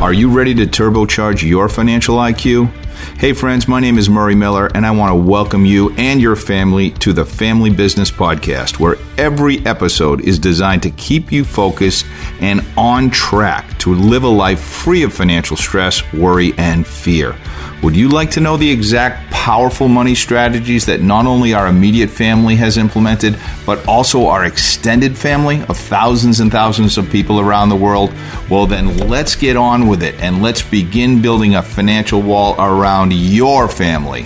Are 0.00 0.12
you 0.12 0.28
ready 0.28 0.54
to 0.56 0.66
turbocharge 0.66 1.42
your 1.42 1.70
financial 1.70 2.18
IQ? 2.18 2.70
Hey, 3.18 3.32
friends, 3.32 3.66
my 3.66 3.80
name 3.80 3.96
is 3.96 4.10
Murray 4.10 4.34
Miller, 4.34 4.70
and 4.74 4.84
I 4.84 4.90
want 4.90 5.10
to 5.10 5.14
welcome 5.14 5.64
you 5.64 5.90
and 5.94 6.20
your 6.20 6.36
family 6.36 6.90
to 6.90 7.14
the 7.14 7.24
Family 7.24 7.70
Business 7.70 8.10
Podcast, 8.10 8.78
where 8.78 8.96
every 9.16 9.64
episode 9.64 10.20
is 10.20 10.38
designed 10.38 10.82
to 10.82 10.90
keep 10.90 11.32
you 11.32 11.42
focused 11.42 12.04
and 12.40 12.62
on 12.76 13.08
track 13.08 13.78
to 13.78 13.94
live 13.94 14.24
a 14.24 14.28
life 14.28 14.60
free 14.60 15.02
of 15.02 15.14
financial 15.14 15.56
stress, 15.56 16.02
worry, 16.12 16.52
and 16.58 16.86
fear. 16.86 17.34
Would 17.82 17.96
you 17.96 18.08
like 18.10 18.30
to 18.32 18.40
know 18.40 18.58
the 18.58 18.70
exact 18.70 19.30
powerful 19.30 19.86
money 19.86 20.14
strategies 20.14 20.86
that 20.86 21.02
not 21.02 21.24
only 21.24 21.54
our 21.54 21.68
immediate 21.68 22.10
family 22.10 22.56
has 22.56 22.78
implemented, 22.78 23.38
but 23.64 23.86
also 23.86 24.26
our 24.26 24.44
extended 24.44 25.16
family 25.16 25.62
of 25.68 25.76
thousands 25.76 26.40
and 26.40 26.50
thousands 26.50 26.98
of 26.98 27.08
people 27.10 27.38
around 27.38 27.68
the 27.68 27.76
world? 27.76 28.12
Well, 28.50 28.66
then 28.66 28.96
let's 29.08 29.36
get 29.36 29.56
on 29.56 29.86
with 29.86 30.02
it 30.02 30.16
and 30.16 30.42
let's 30.42 30.62
begin 30.62 31.22
building 31.22 31.54
a 31.54 31.62
financial 31.62 32.22
wall 32.22 32.56
around 32.58 33.05
your 33.10 33.68
family. 33.68 34.24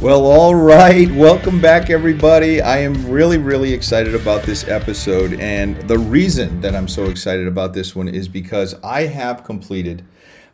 Well, 0.00 0.26
all 0.26 0.54
right. 0.54 1.10
Welcome 1.10 1.60
back, 1.60 1.90
everybody. 1.90 2.60
I 2.60 2.78
am 2.78 3.10
really, 3.10 3.36
really 3.36 3.72
excited 3.72 4.14
about 4.14 4.44
this 4.44 4.68
episode. 4.68 5.40
And 5.40 5.76
the 5.88 5.98
reason 5.98 6.60
that 6.60 6.76
I'm 6.76 6.86
so 6.86 7.06
excited 7.06 7.48
about 7.48 7.74
this 7.74 7.96
one 7.96 8.06
is 8.06 8.28
because 8.28 8.76
I 8.84 9.06
have 9.06 9.42
completed 9.42 10.04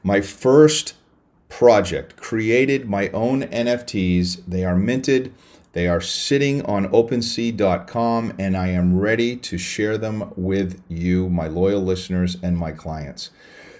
my 0.02 0.22
first 0.22 0.94
project, 1.50 2.16
created 2.16 2.88
my 2.88 3.10
own 3.10 3.42
NFTs. 3.42 4.42
They 4.48 4.64
are 4.64 4.76
minted, 4.76 5.34
they 5.74 5.88
are 5.88 6.00
sitting 6.00 6.64
on 6.64 6.86
OpenSea.com, 6.88 8.32
and 8.38 8.56
I 8.56 8.68
am 8.68 8.98
ready 8.98 9.36
to 9.36 9.58
share 9.58 9.98
them 9.98 10.32
with 10.36 10.80
you, 10.88 11.28
my 11.28 11.48
loyal 11.48 11.82
listeners, 11.82 12.38
and 12.42 12.56
my 12.56 12.72
clients. 12.72 13.30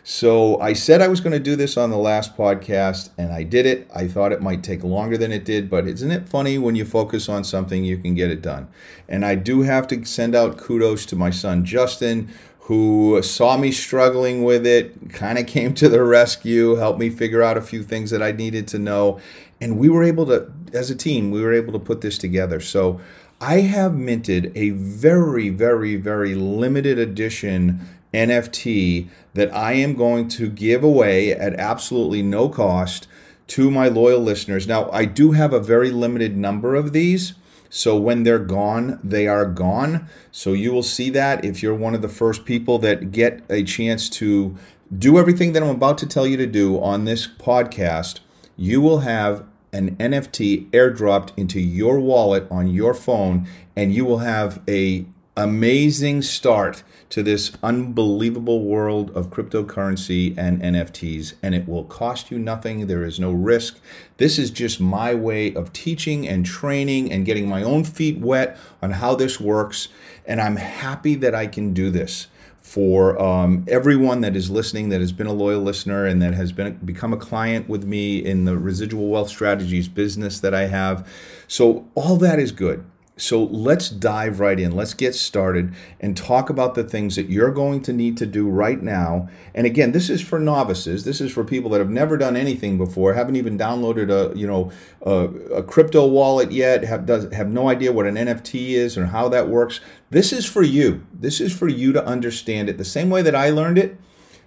So 0.06 0.60
I 0.60 0.74
said 0.74 1.00
I 1.00 1.08
was 1.08 1.22
going 1.22 1.32
to 1.32 1.40
do 1.40 1.56
this 1.56 1.78
on 1.78 1.88
the 1.88 1.96
last 1.96 2.36
podcast, 2.36 3.08
and 3.16 3.32
I 3.32 3.42
did 3.42 3.64
it. 3.64 3.90
I 3.94 4.06
thought 4.06 4.32
it 4.32 4.42
might 4.42 4.62
take 4.62 4.84
longer 4.84 5.16
than 5.16 5.32
it 5.32 5.46
did, 5.46 5.70
but 5.70 5.88
isn't 5.88 6.10
it 6.10 6.28
funny 6.28 6.58
when 6.58 6.76
you 6.76 6.84
focus 6.84 7.26
on 7.26 7.42
something, 7.42 7.86
you 7.86 7.96
can 7.96 8.14
get 8.14 8.30
it 8.30 8.42
done? 8.42 8.68
And 9.08 9.24
I 9.24 9.34
do 9.34 9.62
have 9.62 9.86
to 9.88 10.04
send 10.04 10.34
out 10.34 10.58
kudos 10.58 11.06
to 11.06 11.16
my 11.16 11.30
son 11.30 11.64
Justin, 11.64 12.30
who 12.60 13.22
saw 13.22 13.56
me 13.56 13.72
struggling 13.72 14.44
with 14.44 14.66
it, 14.66 15.10
kind 15.10 15.38
of 15.38 15.46
came 15.46 15.72
to 15.72 15.88
the 15.88 16.02
rescue, 16.02 16.74
helped 16.74 16.98
me 16.98 17.08
figure 17.08 17.42
out 17.42 17.56
a 17.56 17.62
few 17.62 17.82
things 17.82 18.10
that 18.10 18.22
I 18.22 18.30
needed 18.30 18.68
to 18.68 18.78
know. 18.78 19.18
And 19.58 19.78
we 19.78 19.88
were 19.88 20.04
able 20.04 20.26
to, 20.26 20.52
as 20.74 20.90
a 20.90 20.94
team, 20.94 21.30
we 21.30 21.40
were 21.40 21.54
able 21.54 21.72
to 21.72 21.78
put 21.78 22.02
this 22.02 22.18
together. 22.18 22.60
So 22.60 23.00
I 23.40 23.60
have 23.60 23.94
minted 23.94 24.52
a 24.54 24.70
very, 24.70 25.48
very, 25.48 25.96
very 25.96 26.34
limited 26.34 26.98
edition 26.98 27.80
NFT 28.14 29.08
that 29.34 29.54
I 29.54 29.72
am 29.72 29.94
going 29.94 30.28
to 30.28 30.48
give 30.48 30.82
away 30.82 31.32
at 31.32 31.54
absolutely 31.54 32.22
no 32.22 32.48
cost 32.48 33.06
to 33.48 33.70
my 33.70 33.88
loyal 33.88 34.20
listeners. 34.20 34.66
Now, 34.66 34.90
I 34.90 35.04
do 35.04 35.32
have 35.32 35.52
a 35.52 35.60
very 35.60 35.90
limited 35.90 36.36
number 36.36 36.74
of 36.74 36.92
these. 36.92 37.34
So 37.68 37.96
when 37.98 38.22
they're 38.22 38.38
gone, 38.38 39.00
they 39.02 39.26
are 39.26 39.44
gone. 39.46 40.08
So 40.30 40.52
you 40.52 40.72
will 40.72 40.84
see 40.84 41.10
that 41.10 41.44
if 41.44 41.62
you're 41.62 41.74
one 41.74 41.94
of 41.94 42.02
the 42.02 42.08
first 42.08 42.44
people 42.44 42.78
that 42.78 43.10
get 43.10 43.42
a 43.50 43.64
chance 43.64 44.08
to 44.10 44.56
do 44.96 45.18
everything 45.18 45.52
that 45.52 45.62
I'm 45.62 45.70
about 45.70 45.98
to 45.98 46.06
tell 46.06 46.26
you 46.26 46.36
to 46.36 46.46
do 46.46 46.80
on 46.80 47.04
this 47.04 47.26
podcast, 47.26 48.20
you 48.56 48.80
will 48.80 49.00
have 49.00 49.44
an 49.72 49.96
NFT 49.96 50.70
airdropped 50.70 51.32
into 51.36 51.60
your 51.60 51.98
wallet 51.98 52.46
on 52.48 52.68
your 52.68 52.94
phone 52.94 53.48
and 53.74 53.92
you 53.92 54.04
will 54.04 54.18
have 54.18 54.62
a 54.68 55.04
amazing 55.36 56.22
start 56.22 56.84
to 57.10 57.22
this 57.22 57.52
unbelievable 57.62 58.64
world 58.64 59.10
of 59.16 59.30
cryptocurrency 59.30 60.36
and 60.38 60.60
NFTs, 60.62 61.34
and 61.42 61.54
it 61.54 61.68
will 61.68 61.84
cost 61.84 62.30
you 62.30 62.38
nothing. 62.38 62.86
There 62.86 63.04
is 63.04 63.18
no 63.18 63.32
risk. 63.32 63.80
This 64.16 64.38
is 64.38 64.50
just 64.50 64.80
my 64.80 65.14
way 65.14 65.52
of 65.54 65.72
teaching 65.72 66.28
and 66.28 66.46
training 66.46 67.10
and 67.10 67.26
getting 67.26 67.48
my 67.48 67.62
own 67.62 67.84
feet 67.84 68.18
wet 68.18 68.56
on 68.80 68.92
how 68.92 69.16
this 69.16 69.40
works, 69.40 69.88
and 70.24 70.40
I'm 70.40 70.56
happy 70.56 71.16
that 71.16 71.34
I 71.34 71.46
can 71.46 71.74
do 71.74 71.90
this 71.90 72.28
for 72.60 73.20
um, 73.20 73.64
everyone 73.68 74.22
that 74.22 74.34
is 74.34 74.50
listening 74.50 74.88
that 74.88 75.00
has 75.00 75.12
been 75.12 75.26
a 75.26 75.32
loyal 75.32 75.60
listener 75.60 76.06
and 76.06 76.22
that 76.22 76.32
has 76.32 76.50
been 76.50 76.74
become 76.78 77.12
a 77.12 77.16
client 77.16 77.68
with 77.68 77.84
me 77.84 78.24
in 78.24 78.46
the 78.46 78.56
residual 78.56 79.08
wealth 79.08 79.28
strategies 79.28 79.86
business 79.86 80.40
that 80.40 80.54
I 80.54 80.66
have. 80.66 81.06
So 81.46 81.86
all 81.94 82.16
that 82.16 82.38
is 82.38 82.52
good. 82.52 82.84
So 83.16 83.44
let's 83.44 83.88
dive 83.88 84.40
right 84.40 84.58
in. 84.58 84.72
Let's 84.72 84.92
get 84.92 85.14
started 85.14 85.72
and 86.00 86.16
talk 86.16 86.50
about 86.50 86.74
the 86.74 86.82
things 86.82 87.14
that 87.14 87.30
you're 87.30 87.52
going 87.52 87.80
to 87.82 87.92
need 87.92 88.16
to 88.16 88.26
do 88.26 88.48
right 88.48 88.82
now. 88.82 89.28
And 89.54 89.68
again, 89.68 89.92
this 89.92 90.10
is 90.10 90.20
for 90.20 90.40
novices. 90.40 91.04
This 91.04 91.20
is 91.20 91.30
for 91.30 91.44
people 91.44 91.70
that 91.70 91.78
have 91.78 91.90
never 91.90 92.16
done 92.16 92.36
anything 92.36 92.76
before, 92.76 93.14
haven't 93.14 93.36
even 93.36 93.56
downloaded 93.56 94.10
a 94.10 94.36
you 94.36 94.48
know 94.48 94.72
a, 95.02 95.28
a 95.54 95.62
crypto 95.62 96.06
wallet 96.06 96.50
yet, 96.50 96.82
have 96.84 97.06
does 97.06 97.32
have 97.32 97.48
no 97.48 97.68
idea 97.68 97.92
what 97.92 98.06
an 98.06 98.16
NFT 98.16 98.70
is 98.70 98.98
or 98.98 99.06
how 99.06 99.28
that 99.28 99.48
works. 99.48 99.78
This 100.10 100.32
is 100.32 100.44
for 100.44 100.62
you. 100.62 101.06
This 101.12 101.40
is 101.40 101.56
for 101.56 101.68
you 101.68 101.92
to 101.92 102.04
understand 102.04 102.68
it 102.68 102.78
the 102.78 102.84
same 102.84 103.10
way 103.10 103.22
that 103.22 103.36
I 103.36 103.50
learned 103.50 103.78
it. 103.78 103.96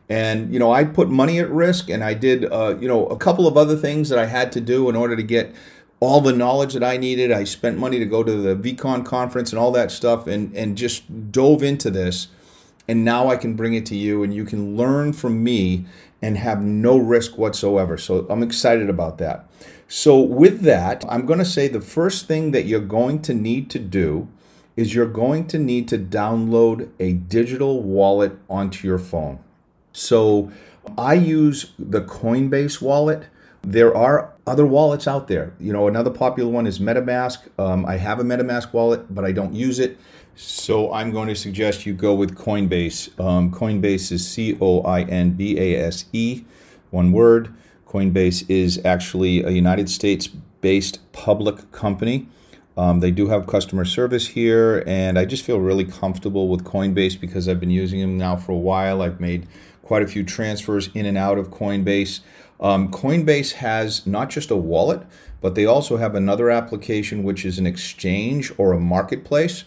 And 0.10 0.54
you 0.54 0.60
know, 0.60 0.72
I 0.72 0.84
put 0.84 1.10
money 1.10 1.40
at 1.40 1.50
risk, 1.50 1.90
and 1.90 2.04
I 2.04 2.14
did 2.14 2.46
uh, 2.52 2.78
you 2.80 2.88
know 2.88 3.08
a 3.08 3.18
couple 3.18 3.48
of 3.48 3.56
other 3.56 3.78
things 3.78 4.10
that 4.10 4.20
I 4.20 4.26
had 4.26 4.52
to 4.54 4.62
do 4.62 4.90
in 4.90 4.96
order 4.96 5.16
to 5.16 5.24
get 5.24 5.54
all 6.00 6.22
the 6.22 6.34
knowledge 6.34 6.74
that 6.74 6.84
I 6.84 6.98
needed. 6.98 7.32
I 7.32 7.44
spent 7.44 7.78
money 7.78 8.00
to 8.00 8.06
go 8.06 8.24
to 8.24 8.32
the 8.32 8.56
VeeCon 8.56 9.06
conference 9.06 9.52
and 9.52 9.60
all 9.60 9.72
that 9.72 9.92
stuff 9.92 10.28
and, 10.28 10.56
and 10.56 10.78
just 10.78 11.32
dove 11.32 11.64
into 11.64 11.90
this. 11.90 12.28
And 12.88 13.04
now 13.04 13.30
I 13.30 13.36
can 13.36 13.56
bring 13.56 13.74
it 13.74 13.86
to 13.88 13.96
you 13.96 14.24
and 14.24 14.34
you 14.34 14.46
can 14.46 14.78
learn 14.78 15.14
from 15.14 15.44
me 15.44 15.86
and 16.22 16.38
have 16.38 16.62
no 16.62 16.98
risk 16.98 17.38
whatsoever. 17.38 17.98
So 17.98 18.26
I'm 18.30 18.44
excited 18.44 18.90
about 18.90 19.18
that. 19.18 19.48
So, 19.90 20.20
with 20.20 20.62
that, 20.64 21.06
I'm 21.08 21.26
going 21.26 21.40
to 21.40 21.46
say 21.46 21.70
the 21.70 21.80
first 21.80 22.28
thing 22.28 22.52
that 22.52 22.66
you're 22.66 22.82
going 22.82 23.22
to 23.22 23.34
need 23.34 23.70
to 23.70 23.80
do 23.80 24.28
is 24.76 24.94
you're 24.94 25.06
going 25.08 25.48
to 25.48 25.58
need 25.58 25.88
to 25.88 25.98
download 25.98 26.90
a 27.00 27.14
digital 27.14 27.82
wallet 27.82 28.34
onto 28.50 28.86
your 28.86 29.00
phone. 29.00 29.40
So, 29.94 30.52
I 30.98 31.14
use 31.14 31.72
the 31.80 32.02
Coinbase 32.02 32.82
wallet. 32.82 33.28
There 33.68 33.94
are 33.94 34.34
other 34.46 34.66
wallets 34.66 35.10
out 35.10 35.28
there. 35.28 35.54
You 35.60 35.74
know, 35.74 35.90
another 35.90 36.10
popular 36.10 36.50
one 36.50 36.66
is 36.66 36.80
MetaMask. 36.80 37.50
Um, 37.60 37.86
I 37.86 37.98
have 37.98 38.18
a 38.18 38.24
MetaMask 38.24 38.72
wallet, 38.72 39.14
but 39.14 39.26
I 39.26 39.34
don't 39.34 39.54
use 39.54 39.78
it. 39.78 39.98
So 40.38 40.94
I'm 40.94 41.12
going 41.12 41.28
to 41.28 41.36
suggest 41.36 41.86
you 41.86 41.94
go 41.94 42.14
with 42.14 42.38
Coinbase. 42.38 43.20
Um, 43.20 43.52
Coinbase 43.52 44.10
is 44.14 44.26
C 44.26 44.58
O 44.62 44.84
I 44.84 45.02
N 45.02 45.32
B 45.32 45.60
A 45.60 45.86
S 45.86 46.06
E, 46.14 46.46
one 46.92 47.12
word. 47.12 47.54
Coinbase 47.86 48.50
is 48.50 48.80
actually 48.86 49.44
a 49.44 49.50
United 49.50 49.90
States 49.90 50.28
based 50.28 51.00
public 51.12 51.70
company. 51.74 52.30
Um, 52.78 53.02
they 53.02 53.12
do 53.12 53.28
have 53.28 53.48
customer 53.48 53.84
service 53.84 54.28
here, 54.28 54.82
and 54.88 55.20
I 55.20 55.26
just 55.26 55.44
feel 55.44 55.60
really 55.60 55.84
comfortable 55.84 56.48
with 56.48 56.64
Coinbase 56.64 57.20
because 57.20 57.50
I've 57.50 57.60
been 57.60 57.72
using 57.72 58.00
them 58.00 58.18
now 58.18 58.38
for 58.38 58.54
a 58.54 58.58
while. 58.58 59.02
I've 59.02 59.20
made 59.20 59.46
quite 59.82 60.04
a 60.04 60.08
few 60.08 60.24
transfers 60.24 60.90
in 60.94 61.06
and 61.06 61.18
out 61.18 61.38
of 61.38 61.50
Coinbase. 61.50 62.22
Um, 62.60 62.90
Coinbase 62.90 63.54
has 63.54 64.06
not 64.06 64.30
just 64.30 64.52
a 64.52 64.56
wallet, 64.56 65.04
but 65.42 65.56
they 65.56 65.66
also 65.66 65.98
have 65.98 66.16
another 66.16 66.50
application 66.50 67.24
which 67.24 67.46
is 67.46 67.60
an 67.60 67.68
exchange 67.68 68.52
or 68.58 68.74
a 68.74 68.80
marketplace. 68.80 69.64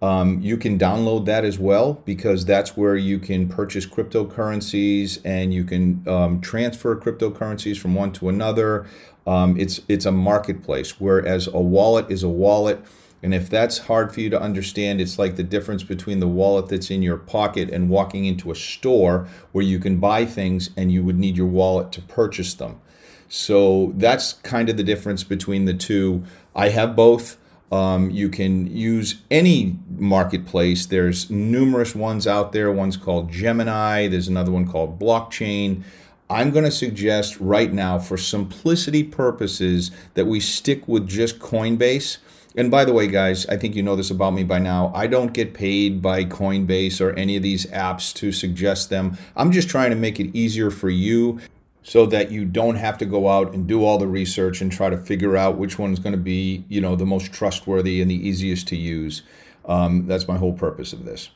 Um, 0.00 0.40
you 0.40 0.56
can 0.56 0.80
download 0.80 1.26
that 1.26 1.44
as 1.44 1.60
well 1.60 2.02
because 2.04 2.44
that's 2.44 2.76
where 2.76 2.96
you 2.96 3.20
can 3.20 3.48
purchase 3.48 3.86
cryptocurrencies 3.86 5.20
and 5.24 5.54
you 5.54 5.62
can 5.62 6.02
um, 6.08 6.40
transfer 6.40 6.96
cryptocurrencies 6.96 7.78
from 7.78 7.94
one 7.94 8.12
to 8.14 8.28
another. 8.28 8.84
Um, 9.28 9.56
it's 9.56 9.80
it's 9.88 10.04
a 10.04 10.10
marketplace, 10.10 11.00
whereas 11.00 11.46
a 11.46 11.60
wallet 11.60 12.10
is 12.10 12.24
a 12.24 12.28
wallet 12.28 12.84
and 13.22 13.32
if 13.32 13.48
that's 13.48 13.78
hard 13.78 14.12
for 14.12 14.20
you 14.20 14.30
to 14.30 14.40
understand, 14.40 15.00
it's 15.00 15.18
like 15.18 15.36
the 15.36 15.44
difference 15.44 15.84
between 15.84 16.18
the 16.18 16.26
wallet 16.26 16.68
that's 16.68 16.90
in 16.90 17.02
your 17.02 17.16
pocket 17.16 17.70
and 17.70 17.88
walking 17.88 18.24
into 18.24 18.50
a 18.50 18.56
store 18.56 19.28
where 19.52 19.64
you 19.64 19.78
can 19.78 19.98
buy 19.98 20.24
things 20.24 20.70
and 20.76 20.90
you 20.90 21.04
would 21.04 21.18
need 21.18 21.36
your 21.36 21.46
wallet 21.46 21.92
to 21.92 22.02
purchase 22.02 22.52
them. 22.54 22.80
So 23.28 23.92
that's 23.96 24.34
kind 24.34 24.68
of 24.68 24.76
the 24.76 24.82
difference 24.82 25.22
between 25.22 25.66
the 25.66 25.74
two. 25.74 26.24
I 26.54 26.70
have 26.70 26.96
both. 26.96 27.38
Um, 27.70 28.10
you 28.10 28.28
can 28.28 28.66
use 28.66 29.22
any 29.30 29.78
marketplace. 29.88 30.84
There's 30.84 31.30
numerous 31.30 31.94
ones 31.94 32.26
out 32.26 32.52
there. 32.52 32.70
One's 32.70 32.98
called 32.98 33.30
Gemini, 33.30 34.08
there's 34.08 34.28
another 34.28 34.50
one 34.50 34.66
called 34.66 34.98
Blockchain. 34.98 35.82
I'm 36.28 36.50
going 36.50 36.64
to 36.64 36.70
suggest 36.70 37.38
right 37.40 37.72
now, 37.72 37.98
for 37.98 38.16
simplicity 38.16 39.04
purposes, 39.04 39.90
that 40.14 40.26
we 40.26 40.40
stick 40.40 40.88
with 40.88 41.06
just 41.06 41.38
Coinbase 41.38 42.18
and 42.56 42.70
by 42.70 42.84
the 42.84 42.92
way, 42.92 43.06
guys, 43.06 43.46
I 43.46 43.56
think 43.56 43.74
you 43.74 43.82
know 43.82 43.96
this 43.96 44.10
about 44.10 44.34
me 44.34 44.44
by 44.44 44.58
now. 44.58 44.92
I 44.94 45.06
don't 45.06 45.32
get 45.32 45.54
paid 45.54 46.02
by 46.02 46.24
Coinbase 46.24 47.00
or 47.00 47.12
any 47.14 47.36
of 47.36 47.42
these 47.42 47.66
apps 47.66 48.14
to 48.16 48.32
suggest 48.32 48.90
them. 48.90 49.16
I'm 49.34 49.52
just 49.52 49.68
trying 49.68 49.90
to 49.90 49.96
make 49.96 50.20
it 50.20 50.34
easier 50.36 50.70
for 50.70 50.90
you 50.90 51.40
so 51.82 52.06
that 52.06 52.30
you 52.30 52.44
don't 52.44 52.76
have 52.76 52.98
to 52.98 53.06
go 53.06 53.28
out 53.28 53.52
and 53.52 53.66
do 53.66 53.84
all 53.84 53.98
the 53.98 54.06
research 54.06 54.60
and 54.60 54.70
try 54.70 54.88
to 54.88 54.96
figure 54.96 55.36
out 55.36 55.56
which 55.56 55.78
one's 55.78 55.98
going 55.98 56.12
to 56.12 56.18
be, 56.18 56.64
you 56.68 56.80
know, 56.80 56.94
the 56.94 57.06
most 57.06 57.32
trustworthy 57.32 58.00
and 58.00 58.10
the 58.10 58.28
easiest 58.28 58.68
to 58.68 58.76
use. 58.76 59.22
Um, 59.64 60.06
that's 60.06 60.28
my 60.28 60.36
whole 60.36 60.52
purpose 60.52 60.92
of 60.92 61.04
this. 61.04 61.30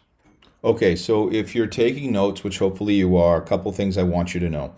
Okay, 0.62 0.96
so 0.96 1.32
if 1.32 1.54
you're 1.54 1.66
taking 1.66 2.12
notes, 2.12 2.44
which 2.44 2.58
hopefully 2.58 2.94
you 2.94 3.16
are, 3.16 3.36
a 3.36 3.44
couple 3.44 3.72
things 3.72 3.96
I 3.96 4.02
want 4.02 4.34
you 4.34 4.40
to 4.40 4.50
know. 4.50 4.74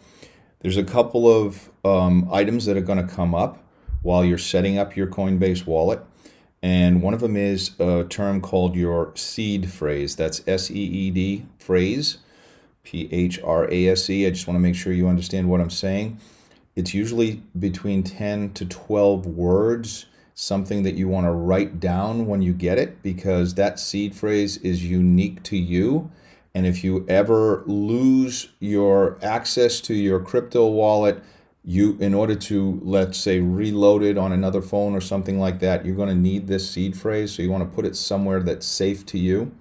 There's 0.61 0.77
a 0.77 0.85
couple 0.85 1.31
of 1.31 1.71
um, 1.85 2.29
items 2.33 2.67
that 2.67 2.77
are 2.77 2.83
going 2.83 3.07
to 3.07 3.15
come 3.15 3.35
up 3.35 3.63
while 4.03 4.25
you're 4.25 4.39
setting 4.39 4.79
up 4.79 4.97
your 4.97 5.07
Coinbase 5.07 5.67
wallet. 5.67 6.01
And 6.63 7.03
one 7.03 7.15
of 7.15 7.21
them 7.21 7.37
is 7.37 7.79
a 7.79 8.05
term 8.05 8.41
called 8.41 8.75
your 8.75 9.13
seed 9.15 9.71
phrase. 9.71 10.17
That's 10.17 10.43
S 10.47 10.71
E 10.71 10.75
E 10.75 11.11
D 11.11 11.47
phrase, 11.59 12.19
P 12.83 13.09
H 13.13 13.41
R 13.43 13.71
A 13.71 13.89
S 13.89 14.11
E. 14.11 14.27
I 14.27 14.31
just 14.31 14.47
want 14.47 14.57
to 14.57 14.61
make 14.61 14.75
sure 14.75 14.93
you 14.93 15.09
understand 15.09 15.49
what 15.49 15.61
I'm 15.61 15.71
saying. 15.71 16.19
It's 16.75 16.95
usually 16.95 17.43
between 17.59 18.03
10 18.03 18.53
to 18.55 18.65
12 18.65 19.27
words 19.27 20.07
something 20.41 20.85
that 20.85 20.95
you 20.95 21.09
want 21.09 21.27
to 21.27 21.33
write 21.33 21.81
down 21.81 22.25
when 22.25 22.41
you 22.41 22.53
get 22.53 22.79
it 22.79 23.03
because 23.03 23.55
that 23.55 23.81
seed 23.81 24.15
phrase 24.15 24.57
is 24.59 24.85
unique 24.85 25.43
to 25.43 25.57
you. 25.57 26.09
And 26.55 26.65
if 26.65 26.85
you 26.85 27.05
ever 27.09 27.65
lose 27.67 28.51
your 28.61 29.19
access 29.21 29.81
to 29.81 29.95
your 29.95 30.21
crypto 30.21 30.69
wallet, 30.69 31.21
you 31.65 31.97
in 32.01 32.15
order 32.15 32.35
to 32.35 32.81
let's 32.83 33.19
say 33.19 33.41
reload 33.41 34.03
it 34.03 34.17
on 34.17 34.33
another 34.33 34.63
phone 34.63 34.95
or 34.95 35.01
something 35.01 35.39
like 35.39 35.61
that, 35.61 35.85
you're 35.85 35.97
going 35.97 36.09
to 36.09 36.15
need 36.15 36.47
this 36.47 36.71
seed 36.71 36.97
phrase. 36.97 37.33
So 37.33 37.43
you 37.43 37.51
want 37.51 37.69
to 37.69 37.75
put 37.75 37.85
it 37.85 37.97
somewhere 37.97 38.43
that's 38.43 38.67
safe 38.67 39.05
to 39.07 39.19
you. 39.19 39.53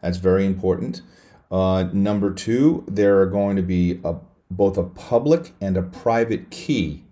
That's 0.00 0.18
very 0.18 0.46
important. 0.46 1.02
Uh, 1.50 1.88
number 1.92 2.32
two, 2.32 2.84
there 2.86 3.20
are 3.20 3.26
going 3.26 3.56
to 3.56 3.62
be 3.62 4.00
a, 4.04 4.14
both 4.50 4.78
a 4.78 4.84
public 4.84 5.52
and 5.60 5.76
a 5.76 5.82
private 5.82 6.50
key 6.50 7.04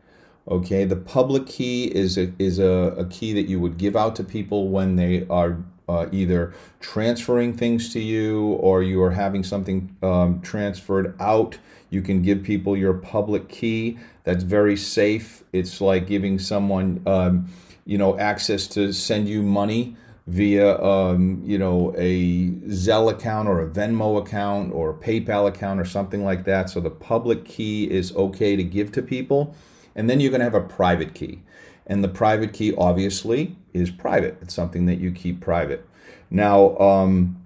Okay, 0.50 0.86
the 0.86 0.96
public 0.96 1.46
key 1.46 1.84
is 1.84 2.16
a, 2.16 2.32
is 2.38 2.58
a, 2.58 2.94
a 2.96 3.04
key 3.04 3.34
that 3.34 3.48
you 3.48 3.60
would 3.60 3.76
give 3.76 3.94
out 3.94 4.16
to 4.16 4.24
people 4.24 4.68
when 4.68 4.96
they 4.96 5.26
are 5.28 5.58
uh, 5.88 6.06
either 6.12 6.52
transferring 6.80 7.56
things 7.56 7.92
to 7.92 8.00
you 8.00 8.52
or 8.60 8.82
you 8.82 9.02
are 9.02 9.12
having 9.12 9.42
something 9.42 9.96
um, 10.02 10.40
transferred 10.42 11.14
out. 11.20 11.58
You 11.90 12.02
can 12.02 12.22
give 12.22 12.42
people 12.42 12.76
your 12.76 12.94
public 12.94 13.48
key. 13.48 13.98
That's 14.24 14.44
very 14.44 14.76
safe. 14.76 15.42
It's 15.52 15.80
like 15.80 16.06
giving 16.06 16.38
someone, 16.38 17.02
um, 17.06 17.50
you 17.86 17.96
know, 17.96 18.18
access 18.18 18.66
to 18.68 18.92
send 18.92 19.28
you 19.28 19.42
money 19.42 19.96
via, 20.26 20.78
um, 20.82 21.42
you 21.44 21.56
know, 21.56 21.94
a 21.96 22.50
Zelle 22.68 23.10
account 23.10 23.48
or 23.48 23.62
a 23.62 23.66
Venmo 23.66 24.18
account 24.18 24.74
or 24.74 24.90
a 24.90 24.94
PayPal 24.94 25.48
account 25.48 25.80
or 25.80 25.86
something 25.86 26.22
like 26.22 26.44
that. 26.44 26.68
So 26.68 26.80
the 26.80 26.90
public 26.90 27.46
key 27.46 27.90
is 27.90 28.14
okay 28.14 28.54
to 28.54 28.62
give 28.62 28.92
to 28.92 29.02
people. 29.02 29.56
And 29.96 30.08
then 30.08 30.20
you're 30.20 30.30
going 30.30 30.40
to 30.40 30.44
have 30.44 30.54
a 30.54 30.60
private 30.60 31.14
key. 31.14 31.40
And 31.86 32.04
the 32.04 32.08
private 32.08 32.52
key, 32.52 32.74
obviously, 32.76 33.56
is 33.80 33.90
private. 33.90 34.38
It's 34.42 34.54
something 34.54 34.86
that 34.86 34.96
you 34.96 35.12
keep 35.12 35.40
private. 35.40 35.86
Now, 36.30 36.76
um, 36.78 37.42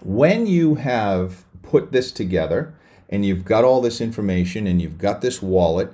when 0.00 0.46
you 0.46 0.76
have 0.76 1.44
put 1.62 1.92
this 1.92 2.12
together 2.12 2.74
and 3.08 3.24
you've 3.24 3.44
got 3.44 3.64
all 3.64 3.80
this 3.80 4.00
information 4.00 4.66
and 4.66 4.80
you've 4.80 4.98
got 4.98 5.20
this 5.20 5.42
wallet, 5.42 5.92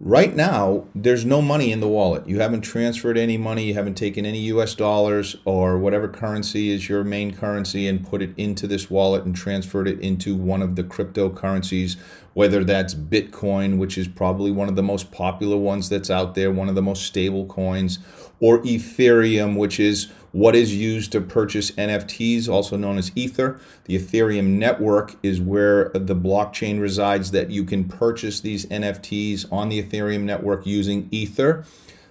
right 0.00 0.34
now, 0.34 0.84
there's 0.94 1.24
no 1.24 1.40
money 1.40 1.72
in 1.72 1.80
the 1.80 1.88
wallet. 1.88 2.26
You 2.28 2.40
haven't 2.40 2.62
transferred 2.62 3.16
any 3.16 3.36
money, 3.36 3.64
you 3.64 3.74
haven't 3.74 3.94
taken 3.94 4.26
any 4.26 4.40
US 4.40 4.74
dollars 4.74 5.36
or 5.44 5.78
whatever 5.78 6.08
currency 6.08 6.70
is 6.70 6.88
your 6.88 7.04
main 7.04 7.34
currency 7.34 7.86
and 7.86 8.06
put 8.06 8.22
it 8.22 8.34
into 8.36 8.66
this 8.66 8.90
wallet 8.90 9.24
and 9.24 9.34
transferred 9.34 9.88
it 9.88 10.00
into 10.00 10.34
one 10.34 10.62
of 10.62 10.76
the 10.76 10.84
cryptocurrencies 10.84 11.96
whether 12.36 12.62
that's 12.62 12.94
Bitcoin, 12.94 13.78
which 13.78 13.96
is 13.96 14.06
probably 14.06 14.50
one 14.50 14.68
of 14.68 14.76
the 14.76 14.82
most 14.82 15.10
popular 15.10 15.56
ones 15.56 15.88
that's 15.88 16.10
out 16.10 16.34
there, 16.34 16.50
one 16.50 16.68
of 16.68 16.74
the 16.74 16.82
most 16.82 17.04
stable 17.04 17.46
coins, 17.46 17.98
or 18.40 18.58
Ethereum, 18.58 19.56
which 19.56 19.80
is 19.80 20.12
what 20.32 20.54
is 20.54 20.76
used 20.76 21.10
to 21.12 21.20
purchase 21.22 21.70
NFTs, 21.70 22.46
also 22.46 22.76
known 22.76 22.98
as 22.98 23.10
Ether. 23.14 23.58
The 23.84 23.98
Ethereum 23.98 24.58
network 24.58 25.14
is 25.22 25.40
where 25.40 25.88
the 25.94 26.14
blockchain 26.14 26.78
resides 26.78 27.30
that 27.30 27.50
you 27.50 27.64
can 27.64 27.84
purchase 27.84 28.40
these 28.40 28.66
NFTs 28.66 29.50
on 29.50 29.70
the 29.70 29.82
Ethereum 29.82 30.24
network 30.24 30.66
using 30.66 31.08
Ether. 31.10 31.64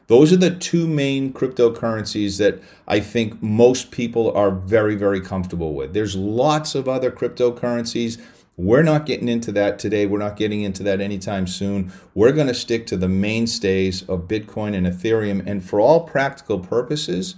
Those 0.08 0.34
are 0.34 0.38
the 0.38 0.56
two 0.56 0.88
main 0.88 1.34
cryptocurrencies 1.34 2.40
that 2.40 2.64
I 2.88 3.00
think 3.00 3.44
most 3.44 3.92
people 3.92 4.36
are 4.36 4.50
very, 4.50 4.96
very 4.96 5.22
comfortable 5.22 5.76
with. 5.76 5.94
There's 5.94 6.16
lots 6.16 6.74
of 6.74 6.90
other 6.90 7.12
cryptocurrencies 7.12 8.20
we're 8.58 8.84
not 8.84 9.06
getting 9.06 9.28
into 9.28 9.52
that 9.52 9.80
today. 9.80 10.06
We're 10.06 10.20
not 10.20 10.38
getting 10.38 10.62
into 10.62 10.82
that 10.84 11.02
anytime 11.02 11.46
soon. 11.46 11.92
We're 12.14 12.32
going 12.32 12.48
to 12.48 12.54
stick 12.54 12.88
to 12.88 12.98
the 12.98 13.10
mainstays 13.10 14.04
of 14.04 14.28
Bitcoin 14.28 14.74
and 14.76 14.88
Ethereum. 14.88 15.46
And 15.46 15.64
for 15.64 15.80
all 15.80 16.02
practical 16.02 16.60
purposes, 16.60 17.36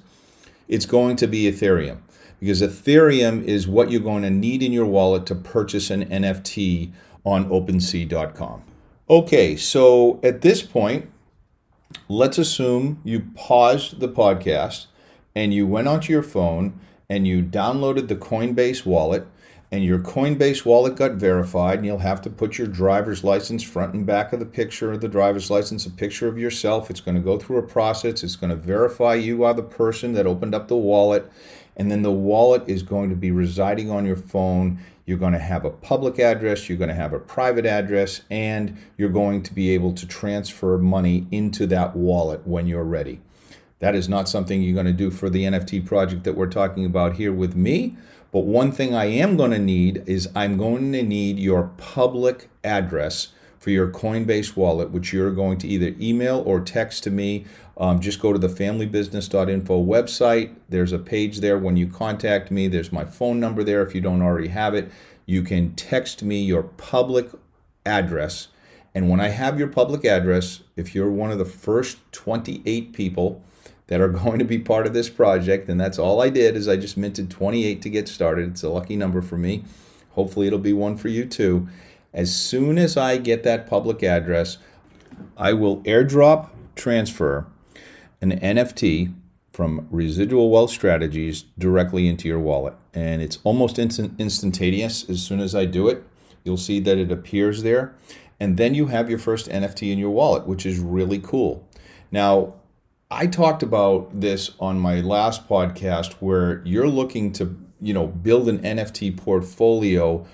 it's 0.68 0.86
going 0.86 1.16
to 1.18 1.28
be 1.28 1.52
Ethereum 1.52 2.00
because 2.40 2.62
Ethereum 2.62 3.44
is 3.44 3.68
what 3.68 3.90
you're 3.90 4.02
going 4.02 4.24
to 4.24 4.30
need 4.30 4.62
in 4.62 4.72
your 4.72 4.86
wallet 4.86 5.26
to 5.26 5.36
purchase 5.36 5.90
an 5.90 6.06
NFT 6.06 6.92
on 7.26 7.50
OpenSea.com. 7.50 8.64
Okay, 9.10 9.56
so 9.56 10.20
at 10.22 10.42
this 10.42 10.62
point, 10.62 11.10
let's 12.08 12.38
assume 12.38 13.02
you 13.04 13.22
paused 13.36 14.00
the 14.00 14.10
podcast 14.10 14.86
and 15.36 15.54
you 15.54 15.66
went 15.66 15.88
onto 15.88 16.12
your 16.14 16.24
phone 16.24 16.80
and 17.10 17.28
you 17.28 17.42
downloaded 17.42 18.08
the 18.08 18.16
Coinbase 18.16 18.86
wallet 18.86 19.26
and 19.72 19.84
your 19.84 20.00
Coinbase 20.00 20.66
wallet 20.66 20.96
got 20.96 21.14
verified, 21.14 21.80
and 21.80 21.86
you'll 21.86 21.98
have 22.00 22.22
to 22.22 22.30
put 22.30 22.58
your 22.58 22.68
driver's 22.68 23.24
license 23.24 23.64
front 23.64 23.94
and 23.94 24.06
back 24.06 24.32
of 24.32 24.40
the 24.40 24.46
picture 24.46 24.94
of 24.94 25.02
the 25.02 25.10
driver's 25.10 25.52
license, 25.52 25.86
a 25.86 25.92
picture 25.92 26.28
of 26.28 26.38
yourself. 26.38 26.90
It's 26.90 27.02
going 27.02 27.16
to 27.16 27.22
go 27.22 27.38
through 27.38 27.58
a 27.58 27.64
process. 27.64 28.24
It's 28.24 28.38
going 28.38 28.50
to 28.50 28.56
verify 28.56 29.16
you 29.16 29.44
are 29.44 29.54
the 29.54 29.64
person 29.64 30.14
that 30.14 30.26
opened 30.26 30.56
up 30.56 30.70
the 30.70 30.78
wallet, 30.78 31.30
and 31.76 31.92
then 31.92 32.02
the 32.02 32.12
wallet 32.12 32.64
is 32.68 32.82
going 32.82 33.10
to 33.10 33.16
be 33.16 33.30
residing 33.30 33.92
on 33.92 34.06
your 34.06 34.16
phone. 34.16 34.80
You're 35.06 35.18
going 35.18 35.34
to 35.34 35.40
have 35.40 35.64
a 35.64 35.70
public 35.70 36.20
address, 36.20 36.68
you're 36.68 36.78
going 36.78 36.90
to 36.90 36.96
have 36.96 37.14
a 37.14 37.20
private 37.20 37.66
address, 37.66 38.22
and 38.30 38.78
you're 38.98 39.10
going 39.10 39.42
to 39.44 39.54
be 39.54 39.70
able 39.70 39.94
to 39.94 40.06
transfer 40.06 40.78
money 40.78 41.28
into 41.32 41.66
that 41.68 41.96
wallet 41.96 42.46
when 42.46 42.68
you're 42.68 42.84
ready. 42.84 43.22
That 43.80 43.96
is 43.96 44.10
not 44.10 44.28
something 44.28 44.62
you're 44.62 44.74
going 44.74 44.88
to 44.88 44.94
do 44.94 45.12
for 45.12 45.30
the 45.30 45.44
NFT 45.44 45.86
project 45.86 46.24
that 46.24 46.34
we're 46.34 46.48
talking 46.48 46.86
about 46.86 47.16
here 47.16 47.32
with 47.32 47.56
me 47.56 47.96
but 48.32 48.46
one 48.46 48.72
thing 48.72 48.94
I 48.94 49.06
am 49.06 49.38
going 49.38 49.52
to 49.52 49.60
need 49.60 50.04
is 50.06 50.30
I'm 50.36 50.58
going 50.58 50.92
to 50.92 51.04
need 51.04 51.40
your 51.40 51.72
public 51.78 52.50
address 52.64 53.30
for 53.58 53.72
your 53.72 53.90
Coinbase 53.90 54.56
wallet, 54.56 54.92
which 54.92 55.14
you're 55.14 55.32
going 55.32 55.58
to 55.60 55.68
either 55.68 55.96
email 56.00 56.44
or 56.46 56.60
text 56.60 57.04
to 57.06 57.12
me. 57.12 57.46
Um, 57.78 58.00
just 58.00 58.22
go 58.22 58.34
to 58.34 58.40
the 58.40 58.48
familybusiness.info 58.48 59.86
website. 59.86 60.56
There's 60.70 60.92
a 60.92 61.00
page 61.00 61.40
there 61.40 61.58
when 61.58 61.78
you 61.78 61.88
contact 61.88 62.52
me. 62.52 62.68
There's 62.68 62.92
my 62.92 63.06
phone 63.06 63.40
number 63.40 63.64
there 63.64 63.82
if 63.82 63.96
you 63.96 64.02
don't 64.02 64.22
already 64.22 64.50
have 64.50 64.74
it. 64.74 64.92
You 65.26 65.42
can 65.42 65.74
text 65.76 66.24
me 66.24 66.42
your 66.42 66.64
public 66.64 67.30
address. 67.86 68.50
And 68.94 69.10
when 69.10 69.20
I 69.20 69.30
have 69.30 69.60
your 69.60 69.68
public 69.68 70.06
address, 70.06 70.62
if 70.76 70.94
you're 70.94 71.12
one 71.12 71.32
of 71.32 71.38
the 71.38 71.46
first 71.46 71.98
28 72.12 72.94
people 72.94 73.44
that 73.88 74.02
are 74.02 74.08
going 74.24 74.40
to 74.40 74.46
be 74.46 74.60
part 74.60 74.88
of 74.88 74.94
this 74.94 75.10
project. 75.10 75.68
And 75.70 75.80
that's 75.80 76.00
all 76.00 76.22
I 76.22 76.30
did 76.30 76.56
is 76.56 76.68
I 76.68 76.78
just 76.78 76.98
minted 76.98 77.30
28 77.30 77.82
to 77.82 77.90
get 77.90 78.08
started. 78.08 78.52
It's 78.52 78.64
a 78.64 78.70
lucky 78.70 78.96
number 78.96 79.22
for 79.22 79.38
me. 79.38 79.64
Hopefully 80.12 80.48
it'll 80.48 80.60
be 80.60 80.74
one 80.74 80.98
for 80.98 81.10
you 81.10 81.26
too. 81.26 81.68
As 82.14 82.36
soon 82.36 82.78
as 82.78 82.98
I 82.98 83.18
get 83.18 83.44
that 83.44 83.68
public 83.68 84.02
address, 84.02 84.58
I 85.36 85.54
will 85.54 85.78
airdrop 85.84 86.50
transfer 86.76 87.48
an 88.22 88.40
NFT 88.40 89.14
from 89.52 89.88
Residual 89.90 90.50
Wealth 90.50 90.70
Strategies 90.70 91.46
directly 91.58 92.08
into 92.08 92.28
your 92.28 92.40
wallet. 92.40 92.76
And 92.94 93.22
it's 93.22 93.40
almost 93.44 93.80
instant, 93.80 94.14
instantaneous 94.20 95.10
as 95.10 95.22
soon 95.22 95.40
as 95.40 95.56
I 95.56 95.66
do 95.66 95.88
it. 95.88 96.04
You'll 96.44 96.58
see 96.58 96.80
that 96.82 96.98
it 96.98 97.12
appears 97.12 97.64
there. 97.64 97.96
And 98.40 98.58
then 98.58 98.76
you 98.76 98.88
have 98.88 99.10
your 99.10 99.20
first 99.20 99.48
NFT 99.50 99.92
in 99.92 99.98
your 99.98 100.12
wallet, 100.12 100.48
which 100.48 100.66
is 100.66 100.80
really 100.80 101.20
cool. 101.20 101.68
Now, 102.12 102.54
I 103.10 103.26
talked 103.28 103.64
about 103.64 104.20
this 104.20 104.52
on 104.60 104.80
my 104.80 105.00
last 105.00 105.48
podcast 105.48 106.16
where 106.20 106.62
you're 106.66 106.90
looking 106.90 107.32
to, 107.34 107.58
you 107.80 107.94
know, 107.94 108.08
build 108.08 108.50
an 108.50 108.60
NFT 108.60 109.16
portfolio 109.16 110.28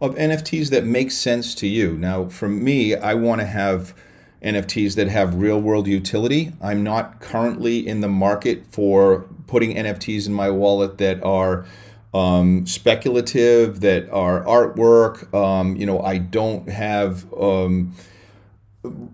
of 0.00 0.16
NFTs 0.16 0.70
that 0.70 0.84
make 0.84 1.12
sense 1.12 1.54
to 1.56 1.68
you. 1.68 1.96
Now, 1.96 2.28
for 2.28 2.48
me, 2.48 2.96
I 2.96 3.14
want 3.14 3.42
to 3.42 3.46
have 3.46 3.94
NFTs 4.42 4.96
that 4.96 5.06
have 5.06 5.36
real 5.36 5.60
world 5.60 5.86
utility. 5.86 6.52
I'm 6.60 6.82
not 6.82 7.20
currently 7.20 7.86
in 7.86 8.00
the 8.00 8.08
market 8.08 8.64
for 8.72 9.28
putting 9.46 9.76
NFTs 9.76 10.26
in 10.26 10.32
my 10.32 10.50
wallet 10.50 10.98
that 10.98 11.22
are 11.22 11.64
um, 12.12 12.66
speculative, 12.66 13.82
that 13.82 14.10
are 14.10 14.42
artwork. 14.46 15.32
Um, 15.32 15.76
you 15.76 15.86
know, 15.86 16.00
I 16.00 16.18
don't 16.18 16.68
have. 16.68 17.32
Um, 17.34 17.94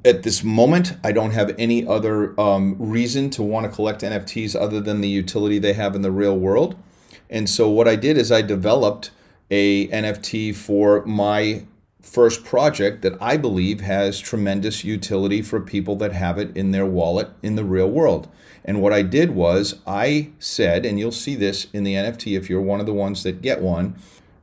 at 0.05 0.23
this 0.23 0.45
moment, 0.45 0.97
I 1.03 1.13
don't 1.13 1.33
have 1.33 1.55
any 1.59 1.87
other 1.87 2.39
um, 2.41 2.77
reason 2.79 3.31
to 3.31 3.43
want 3.43 3.67
to 3.67 3.73
collect 3.73 4.03
NFTs 4.03 4.55
other 4.55 4.81
than 4.81 5.01
the 5.01 5.09
utility 5.09 5.59
they 5.59 5.73
have 5.73 5.97
in 5.97 6.03
the 6.03 6.13
real 6.13 6.37
world. 6.37 6.77
And 7.29 7.51
so 7.51 7.69
what 7.69 7.89
I 7.89 7.97
did 7.97 8.17
is 8.17 8.31
I 8.31 8.43
developed 8.43 9.11
a 9.51 9.89
NFT 9.89 10.55
for 10.55 11.05
my 11.05 11.65
first 12.01 12.45
project 12.45 13.03
that 13.03 13.21
I 13.21 13.37
believe 13.37 13.81
has 13.81 14.21
tremendous 14.21 14.85
utility 14.85 15.43
for 15.43 15.61
people 15.61 15.97
that 15.97 16.13
have 16.13 16.39
it 16.39 16.57
in 16.57 16.71
their 16.71 16.87
wallet 16.87 17.31
in 17.43 17.57
the 17.57 17.65
real 17.65 17.91
world. 17.91 18.29
And 18.65 18.81
what 18.81 18.93
I 18.93 19.03
did 19.03 19.33
was 19.33 19.81
I 19.87 20.31
said, 20.39 20.87
and 20.87 20.99
you'll 20.99 21.13
see 21.13 21.35
this 21.35 21.67
in 21.73 21.83
the 21.83 21.95
NFT 21.95 22.37
if 22.37 22.49
you're 22.49 22.61
one 22.61 22.79
of 22.79 22.87
the 22.87 22.95
ones 22.95 23.25
that 23.25 23.43
get 23.43 23.61
one, 23.61 23.97